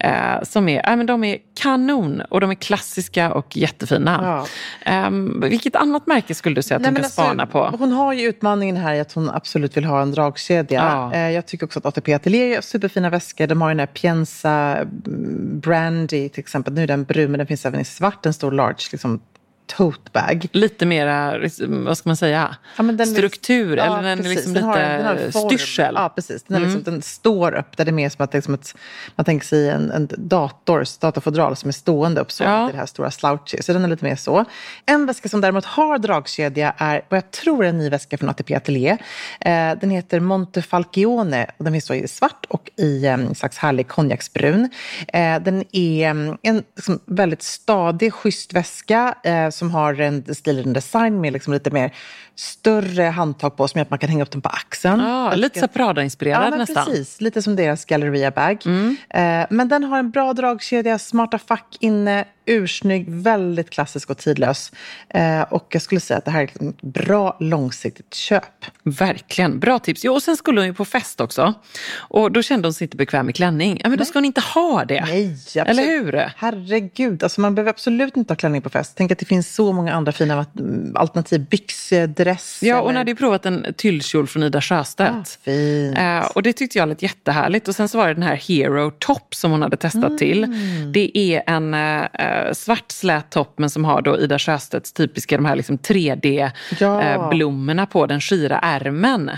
Eh, 0.00 0.42
som 0.42 0.68
är, 0.68 0.90
äh, 0.90 0.96
men 0.96 1.06
de 1.06 1.24
är 1.24 1.38
kanon 1.60 2.20
och 2.20 2.40
de 2.40 2.50
är 2.50 2.54
klassiska 2.54 3.32
och 3.32 3.56
jättefina. 3.56 4.20
Ja. 4.22 4.46
Ehm, 4.92 5.40
vilket 5.40 5.76
annat 5.76 6.06
märke 6.06 6.34
skulle 6.34 6.54
du 6.54 6.62
säga 6.62 6.76
att 6.76 6.82
Nej, 6.82 6.92
men 6.92 6.96
kan 6.96 7.04
alltså, 7.04 7.22
spana 7.22 7.46
på? 7.46 7.76
Hon 7.78 7.92
har 7.92 8.12
ju 8.12 8.28
utmaningen 8.28 8.76
här 8.76 8.94
i 8.94 9.00
att 9.00 9.12
hon 9.12 9.30
absolut 9.30 9.76
vill 9.76 9.84
ha 9.84 10.02
en 10.02 10.12
dragkedja. 10.12 10.80
Ja. 10.80 11.14
Eh, 11.14 11.30
Jag 11.30 11.46
tycker 11.46 11.66
också 11.66 11.78
att 11.78 11.86
ATP 11.86 12.14
Atelier 12.14 12.46
gör 12.46 12.60
superfina 12.60 13.10
väskor. 13.10 13.46
De 13.46 13.62
har 13.62 13.68
ju 13.68 13.74
den 13.74 13.80
här 13.80 13.86
Pienza 13.86 14.76
mm, 14.76 15.60
Brandy 15.60 16.28
till 16.28 16.40
exempel. 16.40 16.74
Nu 16.74 16.82
är 16.82 16.86
den 16.86 17.04
brun 17.04 17.30
men 17.30 17.38
den 17.38 17.46
finns 17.46 17.66
även 17.66 17.80
i 17.80 17.84
svart. 17.84 18.26
En 18.26 18.34
stor 18.34 18.52
large 18.52 18.88
liksom, 18.92 19.20
tote 19.66 20.10
bag. 20.12 20.46
Lite 20.52 20.86
mera, 20.86 21.38
vad 21.68 21.98
ska 21.98 22.08
man 22.08 22.16
säga, 22.16 22.56
Ja, 22.76 22.82
den 22.82 23.06
struktur 23.06 23.76
Ja, 23.76 23.84
eller 23.84 24.02
den 24.08 24.18
är 24.18 24.28
liksom 24.28 24.54
Den 24.54 24.64
har- 24.64 24.76
lite 24.76 24.96
den 24.96 25.06
har 25.06 25.30
form. 25.30 25.48
styrsel. 25.48 25.94
Ja, 25.96 26.12
precis. 26.14 26.42
Den, 26.42 26.56
är 26.56 26.66
liksom, 26.66 26.82
den 26.82 27.02
står 27.02 27.54
upp. 27.54 27.76
Där 27.76 27.84
det 27.84 27.90
är 27.90 27.92
mer 27.92 28.08
som 28.08 28.24
att 28.24 28.32
det 28.32 28.38
är 28.38 28.42
som 28.42 28.54
ett, 28.54 28.74
man 29.16 29.24
tänker 29.24 29.46
sig 29.46 29.70
en, 29.70 29.90
en 29.90 30.08
dator, 30.16 30.84
datorfodral 31.00 31.56
som 31.56 31.68
är 31.68 31.72
stående 31.72 32.20
upp 32.20 32.32
så. 32.32 32.44
Ja. 32.44 32.66
Det 32.66 32.76
det 32.76 32.80
här 32.80 32.86
stora 32.86 33.10
slouchy. 33.10 33.62
Så 33.62 33.72
den 33.72 33.84
är 33.84 33.88
lite 33.88 34.04
mer 34.04 34.16
så. 34.16 34.44
En 34.86 35.06
väska 35.06 35.28
som 35.28 35.40
däremot 35.40 35.64
har 35.64 35.98
dragkedja 35.98 36.74
är 36.78 37.02
vad 37.08 37.16
jag 37.16 37.30
tror 37.30 37.64
är 37.64 37.68
en 37.68 37.78
ny 37.78 37.90
väska 37.90 38.18
från 38.18 38.28
ATP 38.28 38.54
Atelier. 38.54 38.98
Eh, 39.40 39.72
den 39.80 39.90
heter 39.90 40.20
Montefalcione 40.20 41.46
och 41.56 41.64
den 41.64 41.72
finns 41.72 41.90
i 41.90 42.08
svart 42.08 42.46
och 42.48 42.70
i 42.76 43.06
en 43.06 43.34
slags 43.34 43.58
härlig 43.58 43.88
konjaksbrun. 43.88 44.70
Eh, 45.08 45.42
den 45.42 45.64
är 45.72 46.08
mm, 46.10 46.36
en 46.42 46.62
liksom, 46.76 47.00
väldigt 47.06 47.42
stadig, 47.42 48.12
schysst 48.12 48.52
väska 48.52 49.14
eh, 49.24 49.50
som 49.56 49.70
har 49.74 50.00
en 50.00 50.22
stilig 50.34 50.68
design 50.74 51.20
med 51.20 51.32
liksom 51.32 51.56
lite 51.56 51.72
mer 51.74 51.94
större 52.36 53.02
handtag 53.02 53.56
på 53.56 53.68
som 53.68 53.78
gör 53.78 53.82
att 53.82 53.90
man 53.90 53.98
kan 53.98 54.08
hänga 54.08 54.22
upp 54.22 54.30
den 54.30 54.40
på 54.40 54.48
axeln. 54.48 55.00
Jag 55.00 55.38
lite 55.38 55.60
så 55.60 55.68
Prada-inspirerad 55.68 56.52
Ja, 56.52 56.56
nästan. 56.56 56.84
precis. 56.86 57.20
Lite 57.20 57.42
som 57.42 57.56
deras 57.56 57.84
Galleria 57.84 58.30
bag. 58.30 58.62
Mm. 58.66 58.96
Eh, 59.10 59.46
men 59.50 59.68
den 59.68 59.84
har 59.84 59.98
en 59.98 60.10
bra 60.10 60.32
dragkedja, 60.32 60.98
smarta 60.98 61.38
fack 61.38 61.76
inne, 61.80 62.24
ursnygg, 62.46 63.04
väldigt 63.08 63.70
klassisk 63.70 64.10
och 64.10 64.18
tidlös. 64.18 64.72
Eh, 65.08 65.40
och 65.40 65.66
jag 65.70 65.82
skulle 65.82 66.00
säga 66.00 66.18
att 66.18 66.24
det 66.24 66.30
här 66.30 66.42
är 66.42 66.46
liksom 66.46 66.68
ett 66.68 66.82
bra 66.82 67.36
långsiktigt 67.40 68.14
köp. 68.14 68.44
Verkligen, 68.82 69.60
bra 69.60 69.78
tips. 69.78 70.04
Jo, 70.04 70.12
och 70.12 70.22
sen 70.22 70.36
skulle 70.36 70.60
hon 70.60 70.66
ju 70.66 70.74
på 70.74 70.84
fest 70.84 71.20
också. 71.20 71.54
Och 71.96 72.32
då 72.32 72.42
kände 72.42 72.68
hon 72.68 72.74
sig 72.74 72.84
inte 72.84 72.96
bekväm 72.96 73.30
i 73.30 73.32
klänning. 73.32 73.80
Ja, 73.82 73.88
men 73.88 73.98
då 73.98 74.04
ska 74.04 74.18
hon 74.18 74.24
inte 74.24 74.40
ha 74.40 74.84
det. 74.84 75.04
Nej, 75.04 75.32
absolut. 75.32 75.68
Eller 75.68 75.82
hur? 75.82 76.32
Herregud, 76.36 77.22
alltså 77.22 77.40
man 77.40 77.54
behöver 77.54 77.70
absolut 77.70 78.16
inte 78.16 78.32
ha 78.32 78.36
klänning 78.36 78.62
på 78.62 78.70
fest. 78.70 78.92
Tänk 78.96 79.12
att 79.12 79.18
det 79.18 79.26
finns 79.26 79.54
så 79.54 79.72
många 79.72 79.94
andra 79.94 80.12
fina 80.12 80.46
alternativ. 80.94 81.46
Byxdress. 82.34 82.62
Ja, 82.62 82.80
hon 82.80 82.90
eller- 82.90 82.98
hade 82.98 83.10
ju 83.10 83.14
provat 83.16 83.46
en 83.46 83.66
tyllkjol 83.76 84.26
från 84.26 84.42
Ida 84.42 84.60
Sjöstedt. 84.60 85.38
Ah. 85.46 85.50
Eh, 85.50 86.26
och 86.26 86.42
det 86.42 86.52
tyckte 86.52 86.78
jag 86.78 86.88
lät 86.88 87.02
jättehärligt. 87.02 87.68
Och 87.68 87.74
sen 87.76 87.88
så 87.88 87.98
var 87.98 88.08
det 88.08 88.14
den 88.14 88.22
här 88.22 88.36
Hero 88.36 88.90
Top 88.98 89.34
som 89.34 89.50
hon 89.50 89.62
hade 89.62 89.76
testat 89.76 90.04
Mm. 90.04 90.18
till. 90.18 90.46
Det 90.92 91.18
är 91.18 91.42
en 91.46 91.74
eh, 91.74 92.52
svart 92.52 92.92
slät 92.92 93.30
topp 93.30 93.54
men 93.58 93.70
som 93.70 93.84
har 93.84 94.02
då 94.02 94.18
Ida 94.20 94.38
Sjöstedts 94.38 94.92
typiska 94.92 95.36
de 95.36 95.44
här 95.44 95.56
liksom 95.56 95.78
3D-blommorna 95.78 97.82
Ja. 97.82 97.86
på 97.86 98.06
den 98.06 98.20
skira 98.20 98.58
ärmen. 98.58 99.30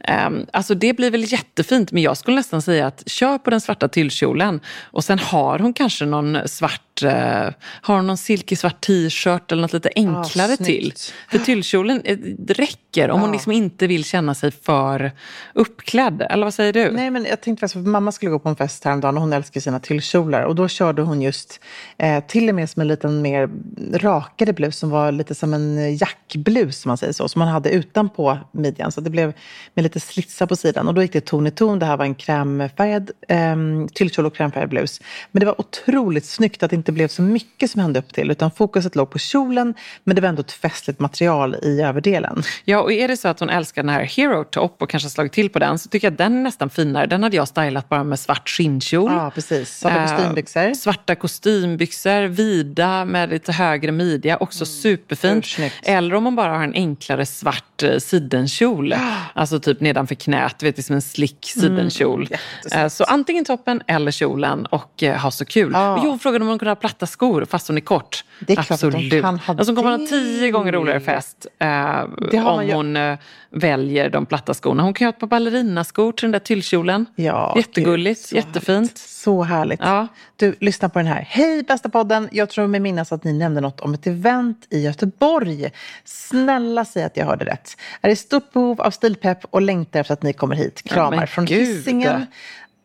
Eh, 0.00 0.30
alltså 0.52 0.74
det 0.74 0.92
blir 0.96 1.10
väl 1.10 1.32
jättefint 1.32 1.92
men 1.92 2.02
jag 2.02 2.16
skulle 2.16 2.36
nästan 2.36 2.62
säga 2.62 2.86
att 2.86 3.02
kör 3.06 3.38
på 3.38 3.50
den 3.50 3.60
svarta 3.60 3.88
tyllkjolen 3.88 4.60
och 4.82 5.04
sen 5.04 5.18
har 5.18 5.58
hon 5.58 5.72
kanske 5.72 6.04
någon 6.04 6.38
svart, 6.48 6.93
eh, 7.02 7.50
har 7.82 7.96
hon 7.96 8.06
någon 8.06 8.16
silkig 8.16 8.58
svart 8.58 8.80
t-shirt 8.86 9.52
eller 9.52 9.62
något 9.62 9.72
lite 9.72 9.90
enklare 9.96 10.52
Ah, 10.52 10.64
till. 10.64 10.92
För 11.30 11.38
tyllkjolen 11.38 12.00
eh, 12.04 12.16
räcker 12.48 13.10
om 13.10 13.20
hon 13.20 13.28
Ja. 13.28 13.32
liksom 13.32 13.52
inte 13.52 13.86
vill 13.86 14.04
känna 14.04 14.34
sig 14.34 14.50
för 14.50 15.12
uppklädd. 15.54 16.26
Eller 16.30 16.44
vad 16.44 16.54
säger 16.54 16.72
du? 16.72 16.90
Nej, 16.90 17.10
men 17.10 17.24
jag 17.24 17.40
tänkte 17.40 17.60
faktiskt, 17.60 17.84
för 17.84 17.90
mamma 17.90 18.12
skulle 18.12 18.30
gå 18.30 18.38
på 18.38 18.48
en 18.48 18.56
fest 18.56 18.84
häromdagen 18.84 19.14
och 19.16 19.20
hon 19.22 19.32
älskar 19.32 19.60
sina 19.60 19.80
tyllkjolar. 19.80 20.42
Och 20.42 20.54
då 20.54 20.68
körde 20.68 21.02
hon 21.02 21.22
just 21.22 21.60
eh, 21.98 22.24
till 22.26 22.48
och 22.48 22.54
med 22.54 22.70
som 22.70 22.82
en 22.82 22.88
liten 22.88 23.22
mer 23.22 23.50
rakare 23.94 24.52
blus 24.52 24.78
som 24.78 24.90
var 24.90 25.12
lite 25.12 25.34
som 25.34 25.54
en 25.54 25.96
jackblus, 25.96 26.84
om 26.84 26.88
man 26.90 26.96
säger 26.98 27.12
så, 27.12 27.28
som 27.28 27.38
man 27.38 27.48
hade 27.48 27.70
utanpå 27.70 28.38
midjan. 28.52 28.92
Så 28.92 29.00
det 29.00 29.10
blev 29.10 29.32
med 29.74 29.82
lite 29.82 30.00
slitsar 30.00 30.46
på 30.46 30.56
sidan. 30.56 30.88
Och 30.88 30.94
då 30.94 31.02
gick 31.02 31.12
det 31.12 31.20
ton 31.24 31.46
i 31.46 31.50
ton. 31.50 31.78
Det 31.78 31.86
här 31.86 31.96
var 31.96 32.04
en 32.04 32.14
krämfärgad 32.14 33.10
eh, 33.28 33.56
tyllkjol 33.94 34.26
och 34.26 34.34
krämfärgad 34.36 34.68
blus. 34.70 35.00
Men 35.32 35.40
det 35.40 35.46
var 35.46 35.60
otroligt 35.60 36.24
snyggt 36.24 36.62
att 36.62 36.70
det 36.70 36.76
inte 36.84 36.92
blev 36.92 37.08
så 37.08 37.22
mycket 37.22 37.70
som 37.70 37.80
hände 37.80 37.98
upp 37.98 38.12
till, 38.12 38.30
utan 38.30 38.50
fokuset 38.50 38.96
låg 38.96 39.10
på 39.10 39.18
kjolen, 39.18 39.74
men 40.04 40.16
det 40.16 40.22
var 40.22 40.28
ändå 40.28 40.40
ett 40.40 40.52
festligt 40.52 41.00
material 41.00 41.54
i 41.62 41.80
överdelen. 41.80 42.42
Ja, 42.64 42.80
och 42.80 42.92
är 42.92 43.08
det 43.08 43.16
så 43.16 43.28
att 43.28 43.40
hon 43.40 43.50
älskar 43.50 43.82
den 43.82 43.88
här 43.88 44.02
Hero 44.02 44.44
Top 44.44 44.82
och 44.82 44.90
kanske 44.90 45.08
slagit 45.08 45.32
till 45.32 45.50
på 45.50 45.58
den 45.58 45.78
så 45.78 45.88
tycker 45.88 46.06
jag 46.06 46.12
att 46.12 46.18
den 46.18 46.36
är 46.38 46.42
nästan 46.42 46.70
finare. 46.70 47.06
Den 47.06 47.22
hade 47.22 47.36
jag 47.36 47.48
stylat 47.48 47.88
bara 47.88 48.04
med 48.04 48.18
svart 48.18 48.48
skinnkjol. 48.48 49.12
Ja, 49.12 49.30
precis. 49.34 49.78
Svarta 49.78 50.00
Eh, 50.04 50.16
kostymbyxor. 50.16 50.74
Svarta 50.74 51.14
kostymbyxor, 51.14 52.26
vida 52.28 53.04
med 53.04 53.30
lite 53.30 53.52
högre 53.52 53.92
midja, 53.92 54.36
också 54.36 54.66
superfint. 54.66 55.44
ursnyggt. 55.44 55.74
Eller 55.82 56.14
om 56.14 56.22
man 56.24 56.36
bara 56.36 56.56
har 56.56 56.64
en 56.64 56.74
enklare 56.74 57.26
svart 57.26 57.82
eh, 57.82 57.98
sidenkjol. 57.98 58.94
Alltså 59.34 59.60
typ 59.60 59.80
nedanför 59.80 60.14
knät, 60.14 60.62
vet, 60.62 60.76
det 60.76 60.80
är 60.80 60.82
som 60.82 60.94
en 60.96 61.02
slick 61.02 61.44
sidenkjol. 61.56 62.22
jättesnyggt. 62.30 62.76
Eh, 62.76 62.88
så 62.88 63.04
antingen 63.04 63.44
toppen 63.44 63.82
eller 63.86 64.10
kjolen 64.10 64.66
och 64.66 65.02
eh, 65.02 65.16
ha 65.16 65.30
så 65.30 65.44
kul. 65.44 65.70
Ja. 65.74 66.00
Jo, 66.04 66.18
frågan 66.22 66.42
om 66.42 66.48
hon 66.48 66.58
kunde 66.58 66.70
ha 66.74 66.80
platta 66.80 67.06
skor 67.06 67.44
fast 67.44 67.68
hon 67.68 67.76
är 67.76 67.80
kort. 67.80 68.24
Det 68.40 68.52
är 68.52 68.54
klart 68.56 68.70
att 68.70 68.80
de 68.80 68.86
Absolut. 68.86 69.22
kan 69.22 69.40
alltså, 69.46 69.72
hon 69.72 69.76
kommer 69.76 69.90
ha 69.90 69.98
en 69.98 70.06
tio 70.06 70.50
gånger 70.50 70.72
roligare 70.72 71.00
fest 71.00 71.46
eh, 71.58 72.46
om 72.46 72.70
hon 72.72 72.96
eh, 72.96 73.18
väljer 73.50 74.10
de 74.10 74.26
platta 74.26 74.54
skorna. 74.54 74.82
Hon 74.82 74.94
kan 74.94 75.04
ha 75.04 75.10
ett 75.10 75.18
par 75.18 75.26
ballerinaskor 75.26 76.12
till 76.12 76.24
den 76.24 76.32
där 76.32 76.38
tyllkjolen. 76.38 77.06
Ja, 77.16 77.52
Jättegulligt, 77.56 78.30
gud, 78.30 78.36
jättefint. 78.36 78.90
härligt. 78.90 78.98
Så 78.98 79.42
härligt. 79.42 79.80
Ja. 79.82 80.06
Du, 80.36 80.54
lyssna 80.60 80.88
på 80.88 80.98
den 80.98 81.08
här. 81.08 81.26
Hej 81.28 81.62
bästa 81.62 81.88
podden! 81.88 82.28
Jag 82.32 82.50
tror 82.50 82.66
mig 82.66 82.80
minnas 82.80 83.12
att 83.12 83.24
ni 83.24 83.32
nämnde 83.32 83.60
något 83.60 83.80
om 83.80 83.94
ett 83.94 84.06
event 84.06 84.66
i 84.70 84.80
Göteborg. 84.80 85.70
Snälla 86.04 86.84
säg 86.84 87.04
att 87.04 87.16
jag 87.16 87.26
hörde 87.26 87.44
rätt. 87.44 87.76
Är 88.00 88.10
i 88.10 88.16
stort 88.16 88.52
behov 88.52 88.80
av 88.80 88.90
stilpepp 88.90 89.44
och 89.50 89.62
längtar 89.62 90.00
efter 90.00 90.12
att 90.12 90.22
ni 90.22 90.32
kommer 90.32 90.56
hit. 90.56 90.82
Kramar 90.82 91.16
men 91.16 91.26
från 91.26 91.44
gud. 91.44 91.58
Hisingen. 91.68 92.26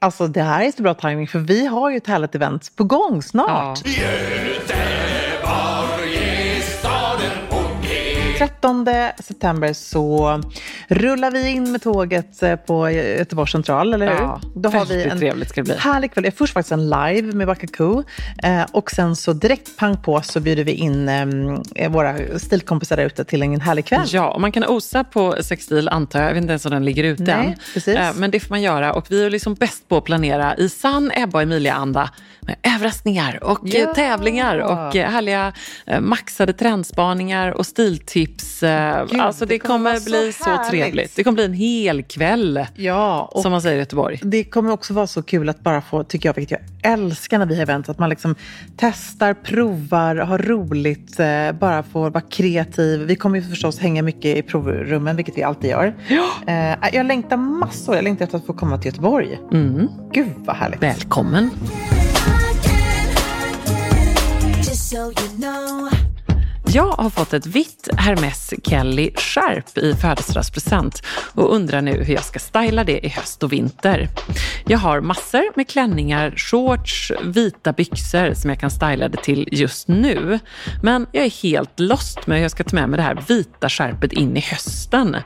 Alltså 0.01 0.27
det 0.27 0.41
här 0.41 0.65
är 0.65 0.71
så 0.71 0.83
bra 0.83 0.93
timing 0.93 1.27
för 1.27 1.39
vi 1.39 1.65
har 1.65 1.89
ju 1.89 1.97
ett 1.97 2.07
härligt 2.07 2.35
event 2.35 2.71
på 2.75 2.83
gång 2.83 3.21
snart. 3.21 3.81
Ja. 3.85 3.91
13 8.39 8.85
september 9.19 9.73
så 9.73 10.41
rullar 10.87 11.31
vi 11.31 11.47
in 11.49 11.71
med 11.71 11.81
tåget 11.81 12.43
eh, 12.43 12.55
på 12.55 12.89
Göteborgs 12.91 13.51
central, 13.51 13.93
eller 13.93 14.07
hur? 14.07 14.13
Ja, 14.15 14.41
Då 14.55 14.69
har 14.69 14.85
vi 14.85 15.03
en 15.03 15.19
trevligt 15.19 15.49
ska 15.49 15.61
det 15.61 15.65
bli. 15.65 15.75
härlig 15.77 16.13
kväll. 16.13 16.31
Först 16.31 16.53
faktiskt 16.53 16.71
en 16.71 16.89
live 16.89 17.21
med 17.33 17.47
Bakaku 17.47 18.03
eh, 18.43 18.63
och 18.71 18.91
sen 18.91 19.15
så 19.15 19.33
direkt 19.33 19.77
pang 19.77 19.97
på 19.97 20.21
så 20.21 20.39
bjuder 20.39 20.63
vi 20.63 20.71
in 20.71 21.09
eh, 21.75 21.89
våra 21.91 22.39
stilkompisar 22.39 22.97
där 22.97 23.05
ute 23.05 23.23
till 23.23 23.43
en 23.43 23.61
härlig 23.61 23.85
kväll. 23.85 24.07
Ja, 24.11 24.29
och 24.31 24.41
man 24.41 24.51
kan 24.51 24.65
osa 24.65 25.03
på 25.03 25.35
Sextil 25.41 25.89
antar 25.89 26.19
jag. 26.19 26.29
Jag 26.29 26.33
vet 26.33 26.41
inte 26.41 26.51
ens 26.51 26.65
om 26.65 26.71
den 26.71 26.85
ligger 26.85 27.03
ute 27.03 27.23
Nej, 27.23 27.47
än. 27.47 27.53
precis. 27.73 27.97
Men 28.15 28.31
det 28.31 28.39
får 28.39 28.49
man 28.49 28.61
göra. 28.61 28.93
Och 28.93 29.05
vi 29.11 29.25
är 29.25 29.29
liksom 29.29 29.53
bäst 29.53 29.87
på 29.89 29.97
att 29.97 30.03
planera 30.03 30.55
i 30.57 30.69
sann 30.69 31.11
Ebba 31.15 31.37
och 31.37 31.41
Emilia-anda 31.43 32.09
överraskningar 32.63 33.43
och 33.43 33.75
eh, 33.75 33.81
Ja. 33.81 33.93
tävlingar 33.93 34.57
och 34.57 34.95
eh, 34.95 35.09
härliga 35.09 35.53
eh, 35.85 35.99
maxade 36.01 36.53
trendspaningar 36.53 37.51
och 37.51 37.65
stiltips 37.65 38.09
tips. 38.09 38.59
Gud, 39.11 39.21
alltså 39.21 39.45
det, 39.45 39.53
det 39.55 39.59
kommer 39.59 39.93
kommer, 39.99 40.05
bli 40.05 40.33
så 40.33 40.43
så, 40.43 40.69
trevligt. 40.69 41.15
Det 41.15 41.23
kommer 41.23 41.35
bli 41.35 41.45
en 41.45 41.53
hel 41.53 42.03
kväll, 42.03 42.65
Ja, 42.75 43.31
som 43.35 43.51
man 43.51 43.61
säger 43.61 43.75
i 43.75 43.79
Göteborg. 43.79 44.19
det 44.23 44.43
kommer 44.43 44.71
också 44.71 44.93
vara 44.93 45.07
så 45.07 45.21
kul 45.21 45.49
att 45.49 45.59
bara 45.59 45.81
få, 45.81 46.03
tycker 46.03 46.29
jag, 46.29 46.33
vilket 46.35 46.59
jag 46.81 46.93
älskar 46.93 47.39
när 47.39 47.45
vi 47.45 47.55
har 47.55 47.61
event, 47.61 47.89
att 47.89 47.99
man 47.99 48.09
liksom 48.09 48.35
testar, 48.77 49.33
provar, 49.33 50.15
har 50.15 50.37
roligt, 50.37 51.17
bara 51.59 51.83
får 51.83 52.09
vara 52.09 52.21
kreativ. 52.21 52.99
Vi 52.99 53.15
kommer 53.15 53.39
ju 53.39 53.49
förstås 53.49 53.79
hänga 53.79 54.01
mycket 54.01 54.37
i 54.37 54.41
provrummen, 54.41 55.15
vilket 55.15 55.37
vi 55.37 55.43
alltid 55.43 55.69
gör. 55.69 55.95
Eh, 56.47 56.89
jag 56.93 57.05
längtar 57.05 57.37
massor. 57.37 57.95
Jag 57.95 58.03
längtar 58.03 58.25
efter 58.25 58.37
att 58.37 58.45
få 58.45 58.53
komma 58.53 58.77
till 58.77 58.85
Göteborg. 58.85 59.39
Mm. 59.51 59.87
Gud 60.13 60.27
vad 60.37 60.55
härligt. 60.55 60.83
Välkommen. 60.83 61.49
So 64.89 64.95
you 64.95 65.29
know. 65.37 65.89
Jag 66.73 66.91
har 66.91 67.09
fått 67.09 67.33
ett 67.33 67.45
vitt 67.45 67.89
Hermes 67.97 68.53
Kelly 68.63 69.11
skärp 69.15 69.77
i 69.77 69.93
födelsedagspresent 69.93 71.01
och 71.33 71.55
undrar 71.55 71.81
nu 71.81 72.03
hur 72.03 72.13
jag 72.13 72.23
ska 72.23 72.39
styla 72.39 72.83
det 72.83 73.05
i 73.05 73.09
höst 73.09 73.43
och 73.43 73.53
vinter. 73.53 74.07
Jag 74.65 74.79
har 74.79 75.01
massor 75.01 75.55
med 75.55 75.67
klänningar, 75.67 76.33
shorts, 76.37 77.11
vita 77.23 77.73
byxor 77.73 78.33
som 78.33 78.49
jag 78.49 78.59
kan 78.59 78.71
styla 78.71 79.09
det 79.09 79.23
till 79.23 79.49
just 79.51 79.87
nu. 79.87 80.39
Men 80.83 81.07
jag 81.11 81.25
är 81.25 81.43
helt 81.43 81.79
lost 81.79 82.27
med 82.27 82.37
hur 82.37 82.43
jag 82.43 82.51
ska 82.51 82.63
ta 82.63 82.75
med 82.75 82.89
mig 82.89 82.97
det 82.97 83.03
här 83.03 83.23
vita 83.27 83.69
skärpet 83.69 84.13
in 84.13 84.37
i 84.37 84.41
hösten. 84.41 85.17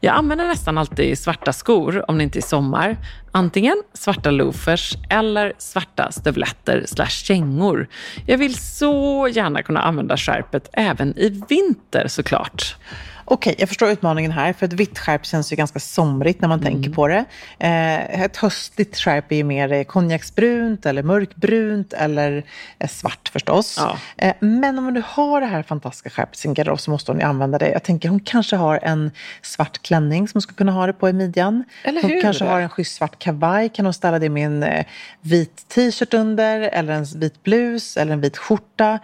Jag 0.00 0.14
använder 0.14 0.48
nästan 0.48 0.78
alltid 0.78 1.18
svarta 1.18 1.52
skor 1.52 2.10
om 2.10 2.18
det 2.18 2.24
inte 2.24 2.38
är 2.38 2.42
sommar. 2.42 2.96
Antingen 3.36 3.82
svarta 3.92 4.30
loafers 4.30 4.96
eller 5.10 5.52
svarta 5.58 6.12
stövletter 6.12 6.84
slash 6.86 7.24
kängor. 7.24 7.88
Jag 8.26 8.38
vill 8.38 8.54
så 8.54 9.28
gärna 9.28 9.62
kunna 9.62 9.80
använda 9.80 10.16
skärpet 10.16 10.68
även 10.72 11.18
i 11.18 11.42
vinter 11.48 12.08
såklart. 12.08 12.76
Okej, 13.24 13.54
jag 13.58 13.68
förstår 13.68 13.90
utmaningen 13.90 14.30
här. 14.32 14.52
För 14.52 14.66
ett 14.66 14.72
vitt 14.72 14.98
skärp 14.98 15.26
känns 15.26 15.52
ju 15.52 15.56
ganska 15.56 15.78
somrigt 15.80 16.40
när 16.40 16.48
man 16.48 16.60
Mm. 16.60 16.72
tänker 16.72 16.90
på 16.90 17.08
det. 17.08 17.24
Eh, 17.58 18.20
ett 18.22 18.36
höstligt 18.36 18.96
skärp 18.96 19.32
är 19.32 19.36
ju 19.36 19.44
mer 19.44 19.72
eh, 19.72 19.84
konjaksbrunt 19.84 20.86
eller 20.86 21.02
mörkbrunt 21.02 21.92
eller 21.92 22.44
eh, 22.78 22.88
svart 22.88 23.28
förstås. 23.32 23.76
Ja. 23.78 23.96
Eh, 24.16 24.34
men 24.40 24.78
om 24.78 24.94
du 24.94 25.02
har 25.06 25.40
det 25.40 25.46
här 25.46 25.62
fantastiska 25.62 26.10
skärpet 26.10 26.36
i 26.36 26.38
sin 26.38 26.54
garderob 26.54 26.80
så 26.80 26.90
måste 26.90 27.12
hon 27.12 27.18
ju 27.20 27.26
använda 27.26 27.58
det. 27.58 27.68
Jag 27.70 27.82
tänker 27.82 28.08
hon 28.08 28.20
kanske 28.20 28.56
har 28.56 28.78
en 28.82 29.10
svart 29.42 29.82
klänning 29.82 30.28
som 30.28 30.36
hon 30.38 30.42
ska 30.42 30.52
kunna 30.54 30.72
ha 30.72 30.86
det 30.86 30.92
på 30.92 31.08
i 31.08 31.12
midjan. 31.12 31.64
Eller 31.84 32.02
hon 32.02 32.10
hur? 32.10 32.22
kanske 32.22 32.44
har 32.44 32.60
en 32.60 32.68
schysst 32.68 32.94
svart 32.96 33.18
kavaj. 33.18 33.68
Kan 33.68 33.84
hon 33.86 33.94
ställa 33.94 34.18
det 34.18 34.28
med 34.28 34.46
en 34.46 34.62
eh, 34.62 34.84
vit 35.20 35.68
t-shirt 35.68 36.14
under 36.14 36.60
eller 36.60 36.92
en 36.92 37.04
vit 37.04 37.42
blus 37.42 37.96
eller 37.96 38.12
en 38.12 38.20
vit 38.20 38.36
skjorta. 38.36 38.98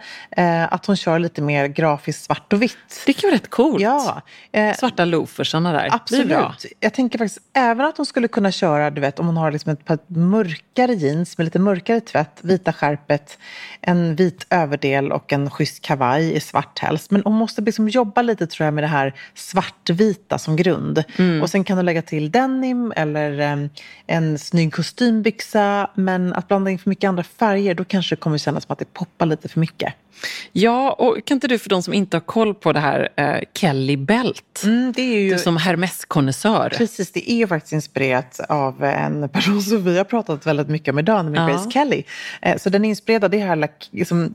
Att 0.69 0.85
hon 0.85 0.95
kör 0.95 1.19
lite 1.19 1.41
mer 1.41 1.67
grafiskt 1.67 2.23
svart 2.23 2.53
och 2.53 2.61
vitt. 2.61 2.77
Det 3.05 3.13
kan 3.13 3.27
vara 3.29 3.35
rätt 3.35 3.49
coolt. 3.49 3.81
Ja, 3.81 4.10
eh, 4.51 4.75
Svarta 4.75 5.05
loafersarna 5.05 5.71
där. 5.71 5.87
Absolut. 5.91 6.65
Jag 6.79 6.93
tänker 6.93 7.17
faktiskt 7.17 7.39
även 7.53 7.85
att 7.85 7.97
hon 7.97 8.05
skulle 8.05 8.27
kunna 8.27 8.51
köra, 8.51 8.89
du 8.89 9.01
vet, 9.01 9.19
om 9.19 9.25
hon 9.25 9.37
har 9.37 9.51
liksom 9.51 9.71
ett 9.71 9.85
par 9.85 9.97
mörkare 10.07 10.93
jeans 10.93 11.37
med 11.37 11.45
lite 11.45 11.59
mörkare 11.59 11.99
tvätt, 11.99 12.39
vita 12.41 12.73
skärpet, 12.73 13.37
en 13.81 14.15
vit 14.15 14.45
överdel 14.49 15.11
och 15.11 15.33
en 15.33 15.49
schysst 15.49 15.81
kavaj 15.81 16.33
i 16.33 16.39
svart 16.39 16.79
helst. 16.79 17.11
Men 17.11 17.21
hon 17.25 17.33
måste 17.33 17.61
liksom 17.61 17.89
jobba 17.89 18.21
lite 18.21 18.47
tror 18.47 18.65
jag 18.65 18.73
med 18.73 18.83
det 18.83 18.87
här 18.87 19.13
svartvita 19.33 20.37
som 20.37 20.55
grund. 20.55 21.03
Mm. 21.17 21.41
Och 21.41 21.49
sen 21.49 21.63
kan 21.63 21.77
hon 21.77 21.85
lägga 21.85 22.01
till 22.01 22.31
denim 22.31 22.93
eller 22.95 23.39
em, 23.39 23.69
en 24.07 24.39
snygg 24.39 24.73
kostymbyxa. 24.73 25.89
Men 25.93 26.33
att 26.33 26.47
blanda 26.47 26.71
in 26.71 26.79
för 26.79 26.89
mycket 26.89 27.07
andra 27.07 27.23
färger, 27.23 27.75
då 27.75 27.83
kanske 27.83 28.15
det 28.15 28.19
kommer 28.19 28.37
kännas 28.37 28.63
som 28.63 28.73
att 28.73 28.79
det 28.79 28.93
poppar 28.93 29.25
lite 29.25 29.49
för 29.49 29.59
mycket. 29.59 29.93
Ja, 30.51 30.91
och 30.91 31.25
kan 31.25 31.35
inte 31.35 31.47
du 31.47 31.59
för 31.59 31.69
de 31.69 31.83
som 31.83 31.93
inte 31.93 32.17
har 32.17 32.21
koll 32.21 32.53
på 32.55 32.73
det 32.73 32.79
här, 32.79 33.09
eh, 33.15 33.35
Kelly 33.53 33.97
Belt, 33.97 34.61
Mm, 34.63 34.91
det 34.95 35.01
är 35.01 35.19
ju... 35.21 35.29
du 35.33 35.39
som 35.39 35.57
Hermes-konnässör. 35.57 36.69
Precis, 36.69 37.11
det 37.11 37.31
är 37.31 37.47
faktiskt 37.47 37.73
inspirerat 37.73 38.39
av 38.49 38.83
en 38.83 39.29
person 39.29 39.61
som 39.61 39.83
vi 39.83 39.97
har 39.97 40.03
pratat 40.05 40.45
väldigt 40.47 40.67
mycket 40.67 40.91
om 40.91 40.99
idag, 40.99 41.25
nämligen 41.25 41.47
Ja. 41.47 41.53
Grace 41.53 41.71
Kelly. 41.71 42.03
Eh, 42.41 42.57
Så 42.57 42.69
den 42.69 42.85
är 42.85 42.89
inspirerad 42.89 43.23
av 43.23 43.29
det 43.29 43.39
här 43.39 43.67
liksom, 43.91 44.33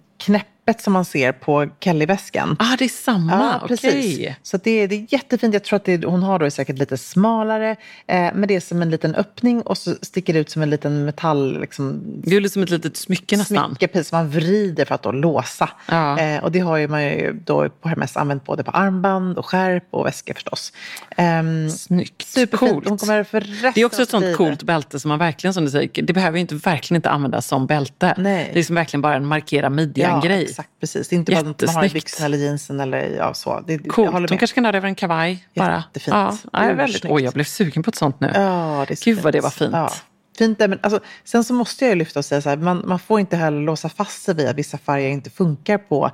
knäppet 0.66 0.82
som 0.82 0.92
man 0.92 1.04
ser 1.04 1.32
på 1.32 1.68
Kelly-väskan. 1.80 2.56
Ah, 2.58 2.76
det 2.78 2.84
är 2.84 2.88
samma, 2.88 3.32
Ja, 3.62 3.68
precis. 3.68 3.84
okej. 3.94 4.36
Så 4.42 4.56
det 4.56 4.70
är, 4.70 4.88
det 4.88 4.94
är 4.94 5.06
jättefint. 5.08 5.54
Jag 5.54 5.64
tror 5.64 5.76
att 5.76 5.84
det, 5.84 6.04
hon 6.04 6.22
har 6.22 6.38
då 6.38 6.50
säkert 6.50 6.78
lite 6.78 6.96
smalare, 6.98 7.70
eh, 8.06 8.30
men 8.34 8.46
det 8.48 8.56
är 8.56 8.60
som 8.60 8.82
en 8.82 8.90
liten 8.90 9.14
öppning 9.14 9.62
och 9.62 9.78
så 9.78 9.94
sticker 10.02 10.32
det 10.32 10.38
ut 10.38 10.50
som 10.50 10.62
en 10.62 10.70
liten 10.70 11.04
metall... 11.04 11.60
Liksom, 11.60 12.02
Det 12.24 12.36
är 12.36 12.48
som 12.48 12.62
ett 12.62 12.70
litet 12.70 12.96
smycke 12.96 13.36
nästan. 13.36 13.68
Smyckepis 13.76 14.08
som 14.08 14.18
man 14.18 14.30
vrider 14.30 14.84
för 14.84 14.94
att 14.94 15.02
då 15.02 15.12
låsa. 15.12 15.68
Ja. 15.88 16.18
Eh, 16.20 16.44
och 16.44 16.52
det 16.52 16.58
har 16.60 16.76
ju 16.76 16.88
man 16.88 17.04
ju 17.04 17.32
då 17.44 17.68
på 17.68 17.88
Hermes 17.88 18.16
använt 18.16 18.44
både 18.44 18.64
på 18.64 18.70
armband 18.70 19.38
och 19.38 19.46
skärp 19.46 19.84
och 19.90 20.06
väskor 20.06 20.34
förstås. 20.34 20.72
Ehm, 21.16 21.70
Snyggt. 21.70 22.26
Superfint. 22.26 22.72
Coolt. 22.72 22.88
Hon 22.88 22.98
kommer 22.98 23.24
för 23.24 23.40
resten 23.40 23.72
Det 23.74 23.80
är 23.80 23.84
också 23.84 24.02
ett 24.02 24.10
sånt 24.10 24.22
livet. 24.24 24.36
coolt 24.36 24.62
bälte 24.62 25.00
som 25.00 25.08
man 25.08 25.18
verkligen, 25.18 25.54
som 25.54 25.64
du 25.64 25.70
säger, 25.70 26.02
det 26.02 26.12
behöver 26.12 26.36
ju 26.38 26.40
inte, 26.40 26.54
verkligen 26.54 26.96
inte 26.98 27.10
användas 27.10 27.46
som 27.46 27.66
bälte. 27.66 28.14
Nej. 28.18 28.44
Det 28.44 28.50
är 28.50 28.54
liksom 28.54 28.74
verkligen 28.74 29.02
bara 29.02 29.14
en 29.14 29.26
markera 29.26 29.66
Ja, 29.66 29.70
midjan-grej. 29.70 30.55
Exakt. 30.56 30.80
Precis. 30.80 31.08
Det 31.08 31.16
är 31.16 31.18
inte 31.18 31.32
bara 31.32 31.50
att 31.50 31.62
man 31.62 31.74
har 31.74 31.84
i 31.84 31.88
byxorna 31.88 32.26
eller 32.26 32.38
jeansen 32.38 32.80
eller 32.80 33.16
ja, 33.16 33.34
så. 33.34 33.64
Det, 33.66 33.78
Coolt. 33.78 34.12
med. 34.12 34.38
kanske 34.38 34.54
kan 34.54 34.64
ha 34.64 34.72
det 34.72 34.78
över 34.78 34.88
en 34.88 34.94
kavaj 34.94 35.48
bara. 35.54 35.84
Jättefint. 35.86 36.14
Ja, 36.14 36.36
ja, 36.52 36.60
Ursnyggt. 36.60 36.78
väldigt. 36.78 37.04
Oj, 37.04 37.22
jag 37.22 37.34
blev 37.34 37.44
sugen 37.44 37.82
på 37.82 37.90
ett 37.90 37.96
sånt 37.96 38.20
nu. 38.20 38.30
Ja, 38.34 38.84
det 38.88 38.94
är 38.94 38.96
så 38.96 39.10
Gud 39.10 39.18
vad 39.18 39.32
det 39.32 39.40
var 39.40 39.50
fint. 39.50 39.72
Ja. 39.72 39.92
Fint, 40.38 40.58
där, 40.58 40.68
men 40.68 40.78
alltså, 40.82 41.00
sen 41.24 41.44
så 41.44 41.54
måste 41.54 41.84
jag 41.84 41.90
ju 41.90 41.98
lyfta 41.98 42.18
och 42.18 42.24
säga 42.24 42.42
så 42.42 42.48
här, 42.48 42.56
man, 42.56 42.82
man 42.86 42.98
får 42.98 43.20
inte 43.20 43.36
heller 43.36 43.60
låsa 43.60 43.88
fast 43.88 44.22
sig 44.22 44.34
vid 44.34 44.48
att 44.48 44.56
vissa 44.56 44.78
färger 44.78 45.08
inte 45.08 45.30
funkar 45.30 45.78
på 45.78 46.10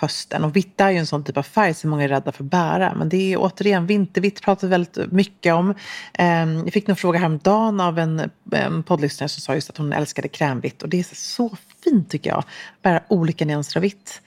hösten. 0.00 0.44
Och 0.44 0.56
vitt 0.56 0.80
är 0.80 0.90
ju 0.90 0.96
en 0.96 1.06
sån 1.06 1.24
typ 1.24 1.36
av 1.36 1.42
färg 1.42 1.74
som 1.74 1.90
många 1.90 2.04
är 2.04 2.08
rädda 2.08 2.32
för 2.32 2.44
att 2.44 2.50
bära. 2.50 2.94
Men 2.94 3.08
det 3.08 3.32
är 3.32 3.36
återigen 3.36 3.86
vintervitt 3.86 4.42
pratar 4.42 4.66
vi 4.66 4.70
väldigt 4.70 5.12
mycket 5.12 5.54
om. 5.54 5.74
Ehm, 6.12 6.58
jag 6.64 6.72
fick 6.72 6.86
någon 6.86 6.96
fråga 6.96 7.18
häromdagen 7.18 7.80
av 7.80 7.98
en, 7.98 8.30
en 8.52 8.82
poddlyssnare 8.82 9.28
som 9.28 9.40
sa 9.40 9.54
just 9.54 9.70
att 9.70 9.76
hon 9.76 9.92
älskade 9.92 10.28
krämvitt. 10.28 10.82
Och 10.82 10.88
det 10.88 10.98
är 10.98 11.06
så 11.14 11.56
fint 11.84 12.10
tycker 12.10 12.30
jag. 12.30 12.44
Bära 12.82 13.02
olika 13.08 13.44
nyanser 13.44 13.78
av 13.78 13.82
vitt. 13.82 14.20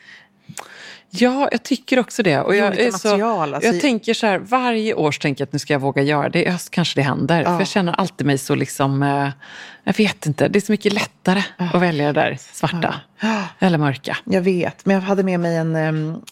Ja, 1.10 1.50
jag 1.52 1.64
tycker 1.64 2.00
också 2.00 2.24
det. 2.24 2.40
Och 2.40 2.56
jag, 2.56 2.80
är 2.80 2.92
så, 2.92 3.08
material, 3.08 3.54
alltså 3.54 3.72
jag 3.72 3.82
tänker 3.82 4.14
så 4.14 4.28
här, 4.28 4.40
varje 4.40 4.94
år 4.94 5.12
tänker 5.12 5.42
jag 5.42 5.48
att 5.48 5.54
nu 5.54 5.60
ska 5.60 5.74
jag 5.74 5.80
våga 5.80 6.02
göra 6.02 6.30
det. 6.30 6.44
I 6.44 6.50
höst 6.50 6.72
kanske 6.72 7.00
det 7.00 7.04
händer. 7.04 7.44
För 7.44 7.60
jag 7.60 7.68
känner 7.68 7.94
alltid 7.94 8.28
mig 8.28 8.38
så 8.38 8.56
liksom, 8.56 9.04
eh, 9.04 9.30
jag 9.84 9.98
vet 9.98 10.26
inte, 10.26 10.48
det 10.48 10.60
är 10.60 10.62
så 10.62 10.72
mycket 10.72 10.94
lättare 10.94 11.44
att 11.58 11.82
välja 11.82 12.14
det 12.14 12.22
där 12.22 12.38
svarta. 12.54 12.96
Eller 13.60 13.78
mörka. 13.78 14.18
Jag 14.26 14.42
vet, 14.42 14.86
men 14.86 14.94
jag 14.96 15.02
hade 15.02 15.24
med 15.24 15.40
mig 15.40 15.58
en 15.58 15.76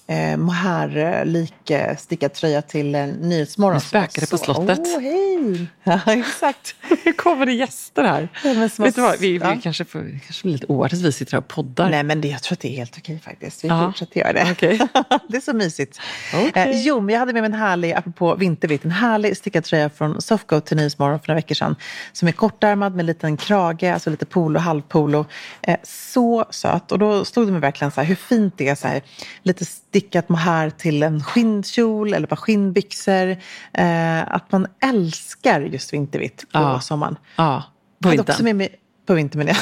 eh, 0.07 0.37
mohair-lik 0.37 1.69
eh, 1.69 1.97
stickad 1.97 2.33
tröja 2.33 2.61
till 2.61 2.95
eh, 2.95 3.05
Nyhetsmorgon. 3.05 3.73
Nu 3.75 3.79
spökar 3.79 4.21
det 4.21 4.29
på 4.29 4.37
slottet. 4.37 4.79
Åh, 4.79 5.01
hej! 5.01 5.67
Ja, 5.83 5.99
exakt. 6.13 6.75
Nu 7.05 7.13
kommer 7.13 7.45
det 7.45 7.51
gäster 7.53 8.03
här. 8.03 8.29
Ja, 8.43 8.53
men 8.53 8.69
Vet 8.77 8.95
du 8.95 9.01
vad, 9.01 9.19
vi, 9.19 9.31
vi 9.31 9.37
ja. 9.37 9.57
kanske, 9.63 9.85
får, 9.85 10.19
kanske 10.25 10.43
blir 10.43 10.53
lite 10.53 10.65
oartigt 10.65 11.01
vi 11.01 11.11
sitter 11.11 11.31
här 11.31 11.39
och 11.39 11.47
poddar. 11.47 11.89
Nej, 11.89 12.03
men 12.03 12.21
det, 12.21 12.27
jag 12.27 12.43
tror 12.43 12.53
att 12.53 12.59
det 12.59 12.67
är 12.73 12.77
helt 12.77 12.97
okej 12.97 13.19
faktiskt. 13.19 13.63
Vi 13.63 13.67
Ja. 13.67 13.85
fortsätter 13.85 14.19
göra 14.19 14.33
det. 14.33 14.47
Okej. 14.51 14.77
det 15.29 15.37
är 15.37 15.41
så 15.41 15.53
mysigt. 15.53 15.99
Okej. 16.33 16.51
Eh, 16.71 16.81
jo, 16.81 16.99
men 17.01 17.13
jag 17.13 17.19
hade 17.19 17.33
med 17.33 17.41
mig 17.43 17.51
en 17.51 17.59
härlig, 17.59 17.93
apropå 17.93 18.35
vintervitt, 18.35 18.85
en 18.85 18.91
härlig 18.91 19.37
stickad 19.37 19.63
tröja 19.63 19.89
från 19.89 20.21
Softco 20.21 20.61
till 20.61 20.77
Nyhetsmorgon 20.77 21.19
för 21.19 21.27
några 21.27 21.35
veckor 21.37 21.55
sedan. 21.55 21.75
Som 22.13 22.27
är 22.27 22.31
kortärmad 22.31 22.91
med 22.91 22.99
en 22.99 23.05
liten 23.05 23.37
krage, 23.39 23.83
alltså 23.93 24.09
lite 24.09 24.25
polo, 24.25 24.59
halvpolo. 24.59 25.25
Eh, 25.61 25.77
så 25.83 26.45
söt. 26.49 26.91
Och 26.91 26.99
då 26.99 27.25
stod 27.25 27.47
det 27.47 27.51
mig 27.51 27.61
verkligen 27.61 27.91
så 27.91 28.01
här, 28.01 28.07
hur 28.07 28.15
fint 28.15 28.53
det 28.57 28.67
är, 28.69 28.75
så 28.75 28.87
här, 28.87 29.01
lite 29.43 29.65
stickat 29.65 30.29
mohair 30.29 30.69
till 30.69 31.03
en 31.03 31.23
skinnkjol 31.23 32.13
eller 32.13 32.27
bara 32.27 32.35
skinnbyxor. 32.35 33.37
Eh, 33.73 34.33
att 34.33 34.51
man 34.51 34.67
älskar 34.83 35.61
just 35.61 35.93
vintervitt 35.93 36.37
på 36.41 36.59
Ja. 36.59 36.79
sommaren. 36.81 37.15
Ja, 37.35 37.63
på 38.03 38.09
Jag 38.09 38.17
hade 38.17 38.21
också 38.21 38.31
vintern. 38.43 38.45
med 38.45 38.55
mig 38.55 38.75
på 39.07 39.13
vintern, 39.13 39.37
men 39.39 39.47
jag, 39.47 39.57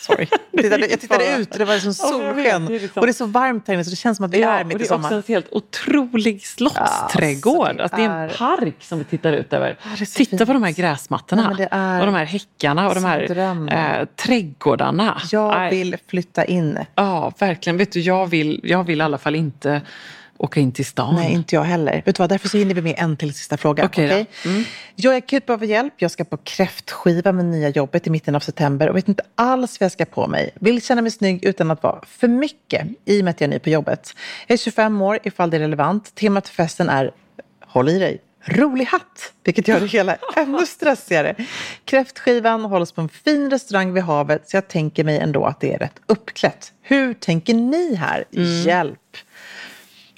sorry. 0.00 0.26
Jag 0.52 0.62
tittade, 0.64 0.86
jag 0.86 1.00
tittade 1.00 1.36
ut 1.36 1.52
och 1.52 1.58
det 1.58 1.64
var 1.64 1.74
liksom 1.74 1.94
solsken. 1.94 2.66
det 2.66 2.76
är 2.76 2.80
liksom- 2.80 3.00
Och 3.00 3.06
det 3.06 3.10
är 3.10 3.12
så 3.12 3.26
varmt 3.26 3.66
här 3.68 3.74
inne 3.74 3.84
så 3.84 3.90
det 3.90 3.96
känns 3.96 4.16
som 4.16 4.26
att 4.26 4.32
vi 4.34 4.40
Ja, 4.40 4.50
är 4.58 4.64
mitt 4.64 4.78
det 4.78 4.84
i 4.84 4.86
är 4.86 4.92
också 4.92 4.94
sommaren. 4.94 5.16
en 5.16 5.22
helt 5.34 5.46
otrolig 5.52 6.46
slottsträdgård. 6.46 7.74
Ja, 7.78 7.82
alltså, 7.82 7.96
det 7.96 8.02
är 8.04 8.10
är- 8.10 8.28
en 8.28 8.30
park 8.36 8.74
som 8.80 8.98
vi 8.98 9.04
tittar 9.04 9.32
ut 9.32 9.52
över. 9.52 9.76
det 9.98 10.06
Titta 10.06 10.46
på 10.46 10.52
de 10.52 10.62
här 10.62 10.72
gräsmattorna. 10.72 11.46
Ja, 11.50 11.56
det 11.56 11.68
är 11.70 12.00
Och 12.00 12.06
de 12.06 12.14
här 12.14 12.24
häckarna 12.24 12.88
och 12.88 12.94
de 12.94 13.04
här 13.04 13.98
eh, 14.00 14.06
trädgårdarna. 14.16 15.20
Jag 15.32 15.70
vill 15.70 15.96
flytta 16.08 16.44
in. 16.44 16.78
Ja, 16.94 17.32
verkligen. 17.38 17.76
Vet 17.76 17.92
du, 17.92 18.00
jag 18.00 18.26
vill, 18.26 18.60
jag 18.64 18.84
vill 18.84 18.98
i 19.00 19.04
alla 19.04 19.18
fall 19.18 19.34
inte 19.34 19.80
åka 20.40 20.60
in 20.60 20.72
till 20.72 20.86
stan. 20.86 21.14
Nej, 21.14 21.32
inte 21.32 21.54
jag 21.54 21.62
heller. 21.62 22.02
Vet 22.06 22.16
du 22.16 22.22
vad, 22.22 22.28
därför 22.28 22.48
så 22.48 22.58
hinner 22.58 22.74
vi 22.74 22.82
med 22.82 22.94
en 22.98 23.16
till 23.16 23.34
sista 23.34 23.56
fråga. 23.56 23.84
Okej 23.84 24.08
då. 24.08 24.14
okej? 24.14 24.66
Jag 24.96 25.14
är 25.14 25.18
akut 25.18 25.46
behöver 25.46 25.66
hjälp. 25.66 25.94
Jag 25.96 26.10
ska 26.10 26.24
på 26.24 26.36
kräftskiva 26.36 27.32
med 27.32 27.44
nya 27.44 27.68
jobbet 27.68 28.06
i 28.06 28.10
mitten 28.10 28.34
av 28.34 28.40
september 28.40 28.88
och 28.88 28.96
vet 28.96 29.08
inte 29.08 29.22
alls 29.34 29.80
vad 29.80 29.84
jag 29.84 29.92
ska 29.92 30.04
på 30.04 30.26
mig. 30.26 30.50
Vill 30.54 30.82
känna 30.82 31.02
mig 31.02 31.10
snygg 31.10 31.44
utan 31.44 31.70
att 31.70 31.82
vara 31.82 32.00
för 32.06 32.28
mycket 32.28 32.86
i 33.04 33.20
och 33.20 33.24
med 33.24 33.30
att 33.30 33.40
jag 33.40 33.48
är 33.48 33.52
ny 33.52 33.58
på 33.58 33.70
jobbet. 33.70 34.14
Jag 34.46 34.54
är 34.54 34.58
25 34.58 35.02
år 35.02 35.18
ifall 35.22 35.50
det 35.50 35.56
är 35.56 35.60
relevant. 35.60 36.14
Temat 36.14 36.48
för 36.48 36.54
festen 36.54 36.88
är, 36.88 37.10
håll 37.66 37.88
i 37.88 37.98
dig, 37.98 38.20
rolig 38.44 38.84
hatt. 38.84 39.32
Vilket 39.44 39.68
gör 39.68 39.80
det 39.80 39.86
hela 39.86 40.16
ännu 40.36 40.66
stressigare. 40.66 41.34
Kräftskivan 41.84 42.64
hålls 42.64 42.92
på 42.92 43.00
en 43.00 43.08
fin 43.08 43.50
restaurang 43.50 43.92
vid 43.92 44.02
havet 44.02 44.50
så 44.50 44.56
jag 44.56 44.68
tänker 44.68 45.04
mig 45.04 45.18
ändå 45.18 45.44
att 45.44 45.60
det 45.60 45.74
är 45.74 45.78
rätt 45.78 46.00
uppklätt. 46.06 46.72
Hur 46.82 47.14
tänker 47.14 47.54
ni 47.54 47.94
här? 47.94 48.24
Hjälp! 48.30 49.16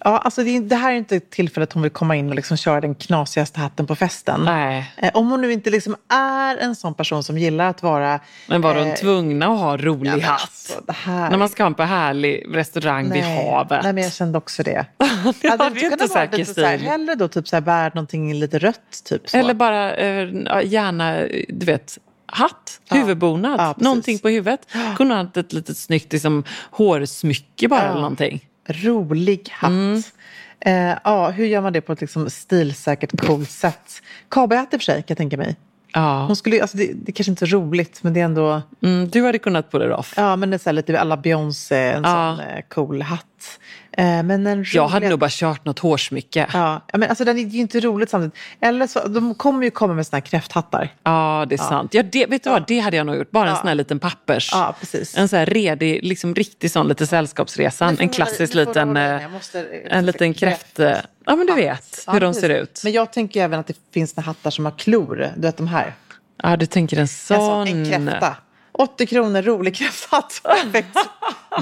Ja, 0.05 0.19
alltså 0.19 0.43
det, 0.45 0.61
det 0.61 0.77
här 0.77 0.93
är 0.93 0.97
inte 0.97 1.21
tillfället 1.21 1.73
hon 1.73 1.83
vill 1.83 1.93
komma 1.93 2.17
in 2.17 2.29
och 2.29 2.35
liksom 2.35 2.57
köra 2.57 2.81
den 2.81 2.95
knasigaste 2.95 3.61
hatten 3.61 3.87
på 3.87 3.97
festen. 3.97 4.41
Nej. 4.45 4.93
Eh, 4.97 5.11
Om 5.15 5.31
hon 5.31 5.41
nu 5.41 5.53
inte 5.53 5.71
liksom 5.71 5.97
är 6.09 6.57
en 6.57 6.77
sån 6.77 6.95
person 6.95 7.25
som 7.25 7.39
gillar 7.39 7.67
att 7.67 7.83
vara... 7.83 8.21
Men 8.47 8.61
var 8.61 8.75
de 8.75 8.81
eh, 8.89 8.95
tvungna 8.95 9.47
att 9.47 9.59
ha 9.59 9.77
rolig 9.77 10.11
ja, 10.11 10.27
hatt? 10.27 10.41
alltså, 10.41 10.81
här... 10.89 11.31
När 11.31 11.39
man 11.39 11.49
ska 11.49 11.63
ha 11.63 11.67
en 11.67 11.75
på 11.75 11.83
härlig 11.83 12.45
restaurang 12.49 13.11
vid 13.11 13.25
havet. 13.25 13.83
Nej, 13.83 13.93
men 13.93 14.03
jag 14.05 14.13
kände 14.13 14.39
också 14.39 14.63
det. 14.63 14.87
det 15.43 15.49
Hade 15.49 15.65
var 15.71 15.85
inte 15.85 16.09
säker 16.09 16.39
lite 16.39 16.55
så 16.55 16.61
här, 16.67 16.77
stil. 16.77 16.89
Hellre 16.89 17.15
då 17.15 17.29
typ 17.29 17.49
så 17.49 17.57
här, 17.57 17.61
bär 17.61 17.91
någonting 17.95 18.35
lite 18.35 18.59
rött. 18.59 19.05
Typ 19.05 19.29
så. 19.31 19.37
Eller 19.37 19.55
bara 19.55 19.95
eh, 19.95 20.29
gärna, 20.65 21.17
du 21.49 21.67
vet, 21.67 21.99
hatt, 22.27 22.81
Ja. 22.89 22.97
huvudbonad, 22.97 23.61
Ja, 23.61 23.75
någonting 23.77 24.19
på 24.19 24.29
huvudet. 24.29 24.61
Kunde 24.97 25.15
ha 25.15 25.23
haft 25.23 25.37
ett 25.37 25.53
litet 25.53 25.77
snyggt 25.77 26.13
liksom, 26.13 26.45
hårsmycke 26.71 27.69
bara 27.69 27.81
Ja. 27.81 27.87
eller 27.87 28.01
någonting. 28.01 28.45
Rolig 28.69 29.49
hatt. 29.53 29.71
Mm. 29.71 30.03
Eh, 30.61 30.99
ja, 31.05 31.31
hur 31.31 31.47
gör 31.47 31.61
man 31.61 31.73
det 31.73 31.81
på 31.81 31.93
ett 31.93 32.01
liksom 32.01 32.31
stilsäkert, 32.31 33.21
coolt 33.27 33.51
sätt? 33.51 34.03
Cowboyhatt 34.29 34.75
i 34.75 34.77
och 34.77 34.81
för 34.81 34.85
sig, 34.85 34.95
kan 34.97 35.05
jag 35.09 35.19
tänka 35.19 35.37
mig. 35.37 35.57
Ja. 35.95 36.25
Hon 36.27 36.37
skulle, 36.37 36.63
alltså 36.63 36.77
det, 36.77 36.91
det 36.95 37.13
kanske 37.13 37.31
inte 37.31 37.45
är 37.45 37.47
roligt, 37.47 38.03
men 38.03 38.15
det 38.15 38.21
är 38.21 38.25
ändå... 38.25 38.63
Mm, 38.83 39.09
du 39.09 39.25
hade 39.25 39.39
kunnat 39.39 39.71
pull 39.71 39.83
it 39.83 39.99
off. 39.99 40.15
Ja, 40.17 40.37
men 40.37 40.51
det 40.51 40.57
är 40.57 40.59
så 40.59 40.69
här 40.69 40.75
lite 40.75 41.01
alla 41.01 41.17
Beyoncé, 41.17 41.77
en 41.93 42.03
Ja. 42.05 42.37
sån 42.39 42.47
eh, 42.47 42.61
cool 42.69 43.03
hatt. 43.03 43.59
Eh, 43.99 44.23
men 44.23 44.47
en 44.47 44.65
Jag 44.73 44.89
hade 44.89 45.09
nog 45.09 45.19
bara 45.19 45.31
kört 45.31 45.65
något 45.65 45.79
hårsmycke. 45.79 46.47
Ja, 46.53 46.59
Ja, 46.59 46.81
ja, 46.93 46.99
men 46.99 47.09
alltså 47.09 47.25
den 47.25 47.39
är 47.39 47.43
ju 47.43 47.61
inte 47.61 47.81
roligt 47.81 48.11
samtidigt. 48.11 48.37
Eller 48.61 48.87
så, 48.87 49.09
de 49.09 49.35
kommer 49.35 49.65
ju 49.65 49.71
komma 49.71 49.95
med 49.95 50.07
såna 50.07 50.17
här 50.17 50.27
kräfthattar. 50.27 50.95
det 51.49 51.55
är 51.55 51.57
sant. 51.57 51.95
Ja, 51.95 52.03
det, 52.03 52.27
vet 52.27 52.45
du 52.45 52.51
vad, 52.51 52.65
det 52.67 52.79
hade 52.81 52.97
jag 52.97 53.07
nog 53.07 53.17
gjort. 53.17 53.31
Bara 53.31 53.45
en 53.45 53.51
Ja. 53.51 53.57
sån 53.57 53.69
här 53.69 53.75
liten 53.75 53.99
pappers. 53.99 54.49
Ja, 54.53 54.75
precis. 54.81 55.17
En 55.17 55.29
sån 55.29 55.39
här 55.39 55.47
redig, 55.47 56.01
liksom 56.05 56.35
riktig 56.35 56.71
sån 56.71 56.89
lite 56.89 57.07
sällskapsresan. 57.07 57.97
En 58.01 58.09
klassisk 58.09 58.55
liten, 58.55 58.97
eh, 58.97 59.29
måste, 59.29 59.61
eh, 59.61 59.97
en 59.99 60.07
liten 60.07 60.35
kräft... 60.35 60.79
Ja 61.27 61.37
men 61.37 61.47
du 61.47 61.55
vet 61.55 62.05
Ja, 62.07 62.13
hur 62.13 62.21
de 62.21 62.35
ser 62.35 62.51
ut. 62.51 62.81
Men 62.85 62.93
jag 62.93 63.13
tänker 63.13 63.43
även 63.45 63.61
att 63.61 63.67
det 63.67 63.77
finns 63.95 64.17
hattar 64.17 64.51
som 64.51 64.65
har 64.65 64.73
klor. 64.73 65.29
Du 65.37 65.43
vet 65.43 65.57
de 65.57 65.67
här. 65.69 65.95
Ja, 66.43 66.57
du 66.57 66.67
tänker 66.67 66.97
en 66.97 67.01
En, 67.03 67.09
sån. 67.09 67.37
sån, 67.39 67.67
en 67.69 68.07
kräfta. 68.07 68.37
80 68.73 69.07
kronor, 69.07 69.43
rolig 69.43 69.77
kräfthatt. 69.77 70.41
Perfekt. 70.45 70.97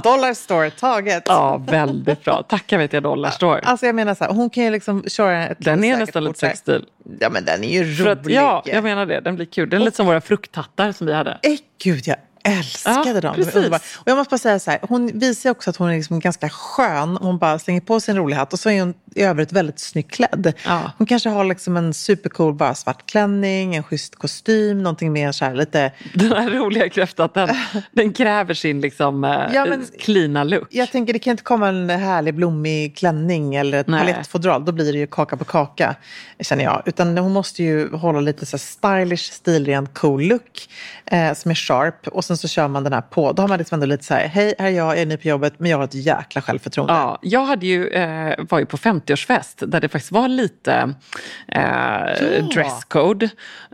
Dollar 0.02 0.34
store, 0.34 0.70
taget. 0.70 1.22
Ja, 1.26 1.56
väldigt 1.56 2.24
bra. 2.24 2.42
Tackar 2.42 2.78
vet 2.78 2.92
jag 2.92 3.02
Dollar 3.02 3.30
Store. 3.30 3.60
Alltså 3.60 3.86
jag 3.86 3.94
menar 3.94 4.14
så 4.14 4.24
här, 4.24 4.32
hon 4.32 4.50
kan 4.50 4.64
ju 4.64 4.70
liksom 4.70 5.04
köra 5.06 5.46
ett 5.48 5.58
Den 5.60 5.84
är 5.84 5.96
nästan 5.96 6.24
lite 6.24 6.38
sexstil. 6.38 6.84
Ja 7.20 7.30
men 7.30 7.44
den 7.44 7.64
är 7.64 7.82
ju 7.82 7.94
rolig. 7.94 8.10
att, 8.10 8.26
ja, 8.30 8.62
jag 8.66 8.84
menar 8.84 9.06
det. 9.06 9.20
Den 9.20 9.36
blir 9.36 9.46
kul. 9.46 9.70
Den 9.70 9.80
är 9.80 9.84
lite 9.84 9.96
som 9.96 10.06
våra 10.06 10.20
frukthattar 10.20 10.92
som 10.92 11.06
vi 11.06 11.12
hade. 11.12 11.30
Eh, 11.30 11.56
Gud, 11.82 12.02
jag 12.06 12.16
älskade 12.44 13.08
Ja, 13.08 13.20
dem. 13.20 13.34
De 13.38 13.44
precis. 13.44 13.96
Och 13.96 14.02
jag 14.08 14.16
måste 14.16 14.30
bara 14.30 14.38
säga 14.38 14.58
så 14.58 14.70
här, 14.70 14.80
hon 14.82 15.18
visar 15.18 15.50
också 15.50 15.70
att 15.70 15.76
hon 15.76 15.90
är 15.90 15.96
liksom 15.96 16.20
ganska 16.20 16.48
skön. 16.48 17.16
Hon 17.20 17.38
bara 17.38 17.58
slänger 17.58 17.80
på 17.80 18.00
sig 18.00 18.12
en 18.12 18.18
rolig 18.18 18.36
hatt 18.36 18.52
och 18.52 18.58
så 18.60 18.70
är 18.70 18.80
hon 18.80 18.94
i 19.14 19.22
övrigt 19.22 19.52
väldigt 19.52 19.78
snyggt 19.78 20.10
klädd. 20.14 20.52
Ja. 20.66 20.92
Hon 20.98 21.06
kanske 21.06 21.28
har 21.28 21.44
liksom 21.44 21.76
en 21.76 21.94
supercool 21.94 22.54
bara 22.54 22.74
svart 22.74 23.10
klänning, 23.10 23.74
en 23.76 23.82
schysst 23.82 24.16
kostym, 24.16 24.82
någonting 24.82 25.12
mer 25.12 25.32
så 25.32 25.44
här 25.44 25.54
lite... 25.54 25.92
Den 26.14 26.32
här 26.32 26.50
roliga 26.50 26.88
kräfthatten, 26.88 27.48
den 27.92 28.12
kräver 28.12 28.54
sin 28.54 28.80
liksom, 28.80 29.24
eh, 29.24 29.30
Ja, 29.54 29.66
men- 29.66 29.86
cleana 29.98 30.44
look. 30.44 30.68
Jag 30.70 30.92
tänker 30.92 31.12
det 31.12 31.18
kan 31.18 31.30
inte 31.30 31.42
komma 31.42 31.68
en 31.68 31.90
härlig 31.90 32.34
blommig 32.34 32.96
klänning 32.96 33.54
eller 33.54 33.78
ett 33.80 33.86
Nej. 33.86 34.00
palettfodral. 34.00 34.64
Då 34.64 34.72
blir 34.72 34.92
det 34.92 34.98
ju 34.98 35.06
kaka 35.06 35.36
på 35.36 35.44
kaka, 35.44 35.94
känner 36.40 36.64
jag. 36.64 36.82
Utan 36.86 37.18
hon 37.18 37.32
måste 37.32 37.62
ju 37.62 37.96
hålla 37.96 38.20
lite 38.20 38.46
så 38.46 38.56
här 38.56 38.58
stylish, 39.04 39.32
stilren, 39.32 39.86
cool 39.86 40.22
look 40.22 40.68
eh, 41.06 41.34
som 41.34 41.50
är 41.50 41.54
sharp. 41.54 42.08
Och 42.08 42.24
sen 42.30 42.36
så 42.36 42.48
kör 42.48 42.68
man 42.68 42.84
den 42.84 42.92
här 42.92 43.00
på. 43.00 43.32
Då 43.32 43.42
har 43.42 43.48
man 43.48 43.58
liksom 43.58 43.76
ändå 43.76 43.86
lite 43.86 44.04
så 44.04 44.14
här, 44.14 44.28
hej, 44.28 44.54
här 44.58 44.66
är 44.66 44.70
jag, 44.70 44.90
jag 44.90 44.98
är 44.98 45.06
ny 45.06 45.16
på 45.16 45.28
jobbet, 45.28 45.54
men 45.58 45.70
jag 45.70 45.78
har 45.78 45.84
ett 45.84 45.94
jäkla 45.94 46.42
självförtroende. 46.42 46.92
Ja, 46.92 47.18
jag 47.22 47.44
hade 47.44 47.66
ju, 47.66 47.88
eh, 47.88 48.34
var 48.48 48.58
ju 48.58 48.66
på 48.66 48.76
50-årsfest 48.76 49.66
där 49.66 49.80
det 49.80 49.88
faktiskt 49.88 50.12
var 50.12 50.28
lite 50.28 50.94
eh, 51.48 52.44
dresscode. 52.54 53.28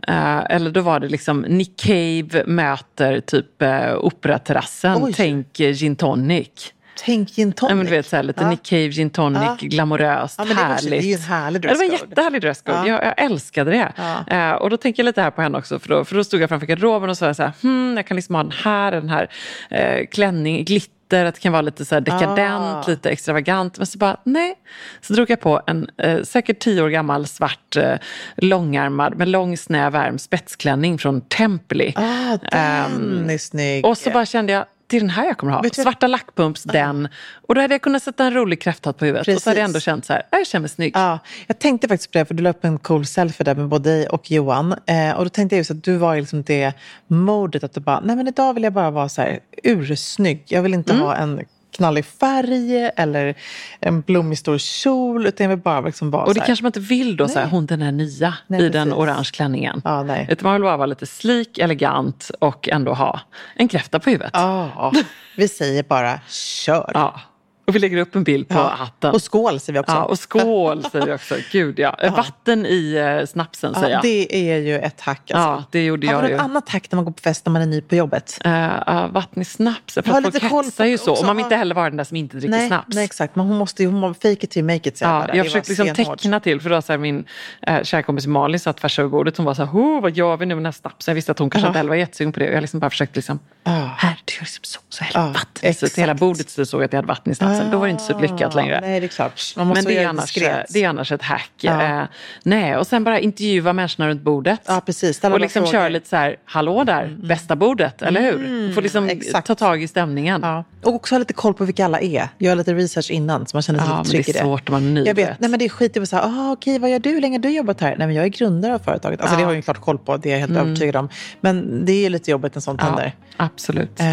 Eh, 0.07 0.37
eller 0.49 0.71
då 0.71 0.81
var 0.81 0.99
det 0.99 1.07
liksom 1.07 1.41
Nick 1.41 1.79
Cave 1.79 2.43
möter 2.45 3.19
typ 3.19 3.61
eh, 3.61 3.95
Operaterrassen. 3.97 5.03
Oj. 5.03 5.13
Tänk 5.13 5.59
eh, 5.59 5.71
gin 5.71 5.95
tonic. 5.95 6.73
Tänk 7.05 7.29
gin 7.35 7.51
tonic. 7.53 7.69
Ja, 7.71 7.75
men 7.75 7.85
du 7.85 7.91
vet, 7.91 8.05
så 8.07 8.15
här, 8.15 8.23
lite 8.23 8.43
Ja. 8.43 8.49
Nick 8.49 8.63
Cave 8.63 8.87
gin 8.89 9.09
tonic, 9.09 9.41
Ja. 9.43 9.57
glamoröst, 9.61 10.35
Ja, 10.37 10.45
men 10.45 10.55
det, 10.57 10.63
var, 10.63 10.69
härligt. 10.69 10.89
det 10.91 10.97
är 10.97 11.01
ju 11.01 11.13
en 11.13 11.19
härlig 11.21 11.65
Ja, 11.65 11.69
det 11.69 11.75
var 11.77 11.83
en 11.83 11.89
dresscode. 11.89 12.09
jättehärlig 12.09 12.41
dresscode. 12.41 12.77
Ja. 12.77 12.87
Jag, 12.87 13.05
jag 13.05 13.21
älskade 13.25 13.71
det. 13.71 13.91
Ja. 14.27 14.37
Eh, 14.37 14.51
och 14.55 14.69
då 14.69 14.77
tänker 14.77 15.03
jag 15.03 15.05
lite 15.05 15.21
här 15.21 15.31
på 15.31 15.41
henne 15.41 15.57
också. 15.57 15.79
För 15.79 15.89
då, 15.89 16.05
för 16.05 16.15
då 16.15 16.23
stod 16.23 16.41
jag 16.41 16.49
framför 16.49 16.67
garderoben 16.67 17.09
och 17.09 17.17
jag 17.21 17.35
så 17.35 17.43
här, 17.43 17.51
hmm, 17.61 17.93
jag 17.97 18.07
kan 18.07 18.15
liksom 18.15 18.35
ha 18.35 18.43
den 18.43 18.51
här, 18.63 18.91
den 18.91 19.09
här 19.09 19.29
eh, 19.69 20.05
klänning, 20.07 20.65
glitter, 20.65 21.25
att 21.25 21.35
det 21.35 21.41
kan 21.41 21.51
vara 21.51 21.61
lite 21.61 21.85
så 21.85 21.95
här 21.95 22.01
dekadent, 22.01 22.37
Ah. 22.65 22.83
lite 22.87 23.09
extravagant. 23.09 23.77
Men 23.77 23.87
så 23.87 23.97
bara, 23.97 24.17
nej. 24.23 24.53
Så 25.01 25.13
drog 25.13 25.29
jag 25.29 25.39
på 25.41 25.61
en 25.67 25.89
eh, 25.97 26.21
säkert 26.23 26.59
tio 26.59 26.81
år 26.81 26.89
gammal 26.89 27.27
svart 27.27 27.75
eh, 27.75 27.93
långärmad 28.37 29.17
med 29.17 29.27
lång 29.27 29.57
snäv 29.57 29.95
ärm 29.95 30.19
spetsklänning 30.19 30.97
från 30.97 31.21
Templi. 31.21 31.93
Ah, 31.95 32.37
den 32.37 32.49
Ehm, 32.51 33.29
är 33.29 33.37
snygg. 33.37 33.85
Och 33.85 33.97
så 33.97 34.09
bara 34.09 34.25
kände 34.25 34.53
jag, 34.53 34.65
det 34.89 34.97
är 34.97 35.01
den 35.01 35.09
här 35.09 35.25
jag 35.25 35.37
kommer 35.37 35.53
ha. 35.53 35.61
Vet 35.61 35.75
Svarta 35.75 36.07
lackpumps, 36.07 36.63
den. 36.63 37.07
Och 37.47 37.55
då 37.55 37.61
hade 37.61 37.73
jag 37.73 37.81
kunnat 37.81 38.03
sätta 38.03 38.25
en 38.25 38.33
rolig 38.33 38.61
kräfthatt 38.61 38.97
på 38.97 39.05
huvudet. 39.05 39.27
Och 39.35 39.41
så 39.41 39.49
hade 39.49 39.59
jag 39.59 39.65
Precis. 39.73 39.87
ändå 39.87 39.97
känt 39.97 40.05
så 40.05 40.13
här, 40.13 40.23
jag 40.31 40.47
känner 40.47 40.61
mig 40.61 40.69
snygg. 40.69 40.91
Ja, 40.95 41.19
jag 41.47 41.59
tänkte 41.59 41.87
faktiskt 41.87 42.11
på 42.11 42.17
det, 42.17 42.25
för 42.25 42.33
du 42.33 42.43
la 42.43 42.49
upp 42.49 42.65
en 42.65 42.79
cool 42.79 43.05
selfie 43.05 43.43
där 43.43 43.55
med 43.55 43.67
både 43.67 43.89
dig 43.89 44.07
och 44.07 44.31
Johan. 44.31 44.75
Eh, 44.85 45.11
och 45.17 45.23
då 45.23 45.29
tänkte 45.29 45.55
jag 45.55 45.57
just 45.59 45.71
att 45.71 45.83
du 45.83 45.97
var 45.97 46.15
i 46.15 46.19
liksom 46.19 46.43
det 46.43 46.73
modet 47.07 47.63
att 47.63 47.73
du 47.73 47.79
bara, 47.81 47.99
nej 47.99 48.15
men 48.15 48.27
idag 48.27 48.53
vill 48.53 48.63
jag 48.63 48.73
bara 48.73 48.91
vara 48.91 49.09
så 49.09 49.21
här 49.21 49.39
ursnygg. 49.63 50.43
Jag 50.47 50.61
vill 50.61 50.73
inte 50.73 50.93
Mm. 50.93 51.05
ha 51.05 51.15
en 51.15 51.41
knallig 51.77 52.05
färg 52.05 52.91
eller 52.95 53.35
en 53.79 54.01
blommig 54.01 54.37
stor 54.37 54.57
kjol, 54.57 55.27
utan 55.27 55.43
jag 55.43 55.49
vill 55.49 55.63
bara 55.63 55.81
liksom 55.81 56.11
vara 56.11 56.23
Och 56.25 56.33
det 56.33 56.39
här. 56.39 56.47
kanske 56.47 56.63
man 56.63 56.69
inte 56.69 56.79
vill 56.79 57.17
då, 57.17 57.27
så 57.27 57.39
här, 57.39 57.47
hon 57.47 57.65
den 57.65 57.81
är 57.81 57.91
nya 57.91 58.33
Nej, 58.47 58.61
i 58.65 58.69
den 58.69 58.87
precis. 58.87 58.99
orange 59.03 59.29
klänningen. 59.33 59.81
Ja, 59.85 60.03
nej. 60.03 60.27
Utan 60.29 60.43
man 60.47 60.53
vill 60.53 60.63
bara 60.63 60.77
vara 60.77 60.85
lite 60.85 61.05
slik, 61.05 61.57
elegant 61.57 62.31
och 62.39 62.69
ändå 62.69 62.93
ha 62.93 63.19
en 63.55 63.67
kräfta 63.67 63.99
på 63.99 64.09
huvudet. 64.09 64.31
Ja, 64.33 64.91
vi 65.37 65.47
säger 65.47 65.83
bara 65.83 66.19
kör. 66.29 66.91
Ja. 66.93 67.19
Och 67.67 67.75
vi 67.75 67.79
lägger 67.79 67.97
upp 67.97 68.15
en 68.15 68.23
bild 68.23 68.47
på 68.47 68.53
Ja. 68.55 68.67
hatten. 68.77 69.11
Och 69.13 69.21
skål 69.21 69.59
säger 69.59 69.73
vi 69.73 69.79
också. 69.79 69.91
Ja, 69.95 70.03
och 70.03 70.19
skål 70.19 70.83
säger 70.91 71.05
vi 71.05 71.13
också. 71.13 71.35
Gud 71.51 71.79
ja. 71.79 71.95
Vatten 72.17 72.65
i 72.65 72.93
eh, 73.21 73.25
snapsen 73.25 73.73
säger 73.73 73.87
Ja, 73.87 73.93
jag. 73.93 74.01
det 74.03 74.35
är 74.51 74.57
ju 74.57 74.79
ett 74.79 75.01
hack. 75.01 75.31
Alltså. 75.31 75.37
Ja, 75.49 75.63
det 75.71 75.85
gjorde 75.85 76.07
Har 76.07 76.13
jag 76.13 76.23
du 76.23 76.27
ju. 76.27 76.35
ett 76.35 76.41
annat 76.41 76.69
hack 76.69 76.91
när 76.91 76.95
man 76.95 77.05
går 77.05 77.11
på 77.11 77.21
fest 77.21 77.45
när 77.45 77.53
man 77.53 77.61
är 77.61 77.65
ny 77.65 77.81
på 77.81 77.95
jobbet? 77.95 78.39
Uh, 78.45 78.51
uh, 78.51 79.07
vatten 79.11 79.41
i 79.41 79.45
snaps. 79.45 79.93
För 79.93 80.01
folk 80.01 80.43
hetsar 80.43 80.85
ju 80.85 80.97
så. 80.97 81.13
Och 81.19 81.25
man 81.25 81.35
vill 81.37 81.43
inte 81.45 81.55
heller 81.55 81.75
vara 81.75 81.89
den 81.89 81.97
där 81.97 82.03
som 82.03 82.17
inte 82.17 82.37
dricker 82.37 82.49
Nej, 82.57 82.67
snaps. 82.67 82.95
nej, 82.95 83.05
exakt. 83.05 83.35
Men 83.35 83.45
hon 83.45 83.57
måste 83.57 83.83
ju, 83.83 83.89
hon 83.89 84.13
fake 84.15 84.27
it 84.31 84.49
till 84.51 84.63
make 84.63 84.89
it. 84.89 85.01
Ja, 85.01 85.27
jag 85.33 85.45
försökte 85.45 85.69
liksom 85.71 85.95
teckna 85.95 86.39
till 86.39 86.61
för 86.61 86.69
då 86.69 86.81
så 86.81 86.93
här, 86.93 86.97
min 86.97 87.25
eh, 87.61 87.83
kära 87.83 88.03
kompis 88.03 88.27
Malin 88.27 88.59
satt 88.59 88.77
tvärs 88.77 88.99
över 88.99 89.09
bordet. 89.09 89.37
Hon 89.37 89.45
var 89.45 89.53
så 89.53 89.63
här, 89.65 89.71
"Ho, 89.71 89.99
vad 90.01 90.11
gör 90.17 90.37
vi 90.37 90.45
nu 90.45 90.55
med 90.55 90.59
den 90.59 90.65
här 90.65 90.71
snapsen? 90.71 91.11
Jag 91.11 91.15
visste 91.15 91.31
att 91.31 91.39
hon 91.39 91.49
kanske 91.49 91.65
Ja. 91.65 91.69
inte 91.69 91.79
heller 91.79 91.89
var 91.89 91.95
jättesugen 91.95 92.33
på 92.33 92.39
det. 92.39 92.45
Jag 92.45 92.61
liksom 92.61 92.79
bara 92.79 92.89
försökte 92.89 93.15
liksom, 93.17 93.39
Ja. 93.63 93.71
här, 93.97 94.21
du 94.25 94.33
gör 94.33 94.41
liksom 94.41 94.63
så, 94.63 94.79
så 94.89 95.03
Ja, 95.13 95.21
jag 95.21 95.27
vatten. 95.33 95.73
Så 95.73 96.01
hela 96.01 96.13
bordet 96.13 96.49
så 96.49 96.65
såg 96.65 96.81
jag 96.81 96.85
att 96.85 96.93
jag 96.93 96.97
hade 96.97 97.07
vatten 97.07 97.31
i 97.31 97.35
snapsen. 97.35 97.56
Då 97.71 97.77
var 97.77 97.85
det 97.87 97.91
inte 97.91 98.03
så 98.03 98.19
lyckat 98.19 98.55
längre. 98.55 98.77
Ah, 98.77 98.81
Nej, 98.81 98.99
det 98.99 99.05
är 99.05 99.07
klart. 99.07 99.41
Man 99.57 99.67
måste 99.67 99.83
Men 99.83 99.93
det 99.93 100.03
är, 100.03 100.07
annars, 100.07 100.33
diskret. 100.33 100.65
det 100.69 100.83
är 100.83 100.89
annars 100.89 101.11
ett 101.11 101.21
hack. 101.21 101.51
Ja. 101.61 101.83
Eh, 102.01 102.03
nej, 102.43 102.77
och 102.77 102.87
sen 102.87 103.03
bara 103.03 103.19
intervjua 103.19 103.73
människorna 103.73 104.09
runt 104.09 104.21
bordet. 104.21 104.61
Ja, 104.65 104.81
precis. 104.85 105.23
Och 105.23 105.39
liksom 105.39 105.61
frågor. 105.63 105.69
Mm. 105.69 105.71
köra 105.81 105.89
lite 105.89 106.09
så 106.09 106.15
här, 106.15 106.35
hallå 106.45 106.83
där, 106.83 107.17
bästa 107.23 107.55
bordet, 107.55 108.01
eller 108.01 108.21
hur? 108.21 108.73
Får 108.73 108.81
liksom 108.81 109.09
exakt. 109.09 109.47
ta 109.47 109.55
tag 109.55 109.83
i 109.83 109.87
stämningen. 109.87 110.41
Ja. 110.43 110.63
Och 110.83 110.93
också 110.95 111.15
ha 111.15 111.19
lite 111.19 111.33
koll 111.33 111.53
på 111.53 111.65
vilka 111.65 111.85
alla 111.85 111.99
är. 111.99 112.29
Göra 112.37 112.55
lite 112.55 112.73
research 112.73 113.11
innan 113.11 113.45
så 113.47 113.55
man 113.57 113.61
känner 113.61 113.79
sig 113.79 113.89
Ja, 113.89 113.97
lite 113.97 114.09
trygg 114.11 114.25
det 114.25 114.29
är 114.29 114.33
i 114.33 114.33
det. 114.33 114.39
svårt 114.39 114.69
om 114.69 114.73
man 114.73 114.83
är 114.87 114.91
ny, 114.91 115.03
Jag 115.05 115.15
vet. 115.15 115.39
Nej, 115.39 115.49
men 115.49 115.59
det 115.59 115.65
är 115.65 115.69
skit 115.69 115.97
i 115.97 115.99
att 115.99 116.09
säga, 116.09 116.21
ah, 116.25 116.51
okej, 116.51 116.79
vad 116.79 116.89
gör 116.89 116.99
du? 116.99 117.09
Hur 117.09 117.21
länge 117.21 117.37
har 117.37 117.41
du 117.43 117.49
jobbat 117.49 117.81
här? 117.81 117.95
Nej, 117.97 118.07
men 118.07 118.15
jag 118.15 118.25
är 118.25 118.29
grundare 118.29 118.75
av 118.75 118.79
företaget. 118.79 119.21
Alltså, 119.21 119.35
Ja. 119.35 119.39
Det 119.39 119.43
har 119.45 119.51
jag 119.51 119.55
ju 119.55 119.61
klart 119.61 119.81
koll 119.81 119.97
på, 119.97 120.17
det 120.17 120.29
är 120.29 120.33
jag 120.33 120.39
helt 120.39 120.57
övertygad 120.57 120.95
om. 120.95 121.09
Men 121.41 121.85
det 121.85 122.05
är 122.05 122.09
lite 122.09 122.31
jobbigt 122.31 122.55
när 122.55 122.61
sånt 122.61 122.81
Ja, 122.81 122.87
händer. 122.87 123.15
absolut. 123.37 123.99
Eh, 123.99 124.05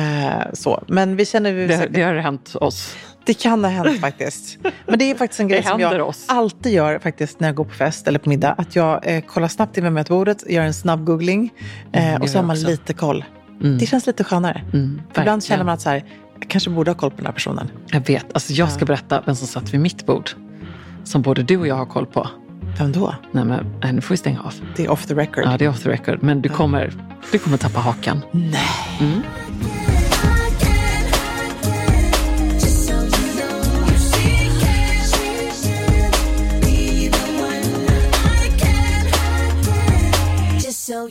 så. 0.52 0.84
Men 0.88 1.16
vi 1.16 1.26
känner 1.26 1.52
vi 1.52 1.66
Det, 1.66 1.76
säkert, 1.76 1.94
det 1.94 2.02
har 2.02 2.14
hänt 2.14 2.56
oss. 2.60 2.96
Det 3.24 3.34
kan 3.34 3.64
ha 3.64 3.70
hänt 3.70 4.00
faktiskt. 4.00 4.58
Men 4.86 4.98
det 4.98 5.10
är 5.10 5.14
faktiskt 5.14 5.40
en 5.40 5.48
grej 5.48 5.62
som 5.62 5.80
jag 5.80 6.08
oss. 6.08 6.24
alltid 6.28 6.72
gör 6.72 6.98
faktiskt 6.98 7.40
när 7.40 7.48
jag 7.48 7.54
går 7.54 7.64
på 7.64 7.74
fest 7.74 8.08
eller 8.08 8.18
på 8.18 8.28
middag. 8.28 8.54
Att 8.58 8.76
jag 8.76 9.00
eh, 9.16 9.20
kollar 9.20 9.48
snabbt 9.48 9.78
in 9.78 9.84
vem 9.84 10.04
på 10.04 10.14
bordet, 10.14 10.50
gör 10.50 10.62
en 10.62 10.74
snabb 10.74 11.04
googling 11.04 11.52
eh, 11.92 12.02
det 12.04 12.18
och 12.20 12.28
så 12.28 12.38
har 12.38 12.42
man 12.44 12.56
också. 12.56 12.66
lite 12.66 12.92
koll. 12.92 13.24
Det 13.80 13.86
känns 13.86 14.06
lite 14.06 14.24
skönare. 14.24 14.62
Mm, 14.72 15.00
Ibland 15.18 15.44
känner 15.44 15.64
man 15.64 15.74
att 15.74 15.80
så 15.80 15.90
här, 15.90 16.04
jag 16.40 16.48
kanske 16.48 16.70
borde 16.70 16.90
ha 16.90 16.96
koll 16.96 17.10
på 17.10 17.16
den 17.16 17.26
här 17.26 17.32
personen. 17.32 17.70
Jag 17.86 18.06
vet. 18.06 18.26
Alltså 18.34 18.52
jag 18.52 18.72
ska 18.72 18.84
berätta 18.84 19.22
vem 19.26 19.36
som 19.36 19.46
satt 19.46 19.74
vid 19.74 19.80
mitt 19.80 20.06
bord. 20.06 20.30
Som 21.04 21.22
både 21.22 21.42
du 21.42 21.56
och 21.56 21.66
jag 21.66 21.74
har 21.74 21.86
koll 21.86 22.06
på. 22.06 22.28
Vem 22.78 22.92
då? 22.92 23.14
Nej 23.32 23.44
men 23.44 23.66
nej, 23.82 23.92
nu 23.92 24.00
får 24.00 24.14
vi 24.14 24.16
stänga 24.16 24.40
av. 24.40 24.54
Det 24.76 24.84
är 24.84 24.90
off 24.90 25.06
the 25.06 25.14
record. 25.14 25.44
Ja, 25.46 25.56
det 25.58 25.64
är 25.64 25.68
off 25.68 25.82
the 25.82 25.88
record. 25.88 26.22
Men 26.22 26.42
du 26.42 26.48
kommer, 26.48 26.92
du 27.32 27.38
kommer 27.38 27.56
tappa 27.56 27.80
hakan. 27.80 28.20
Nej. 28.32 29.22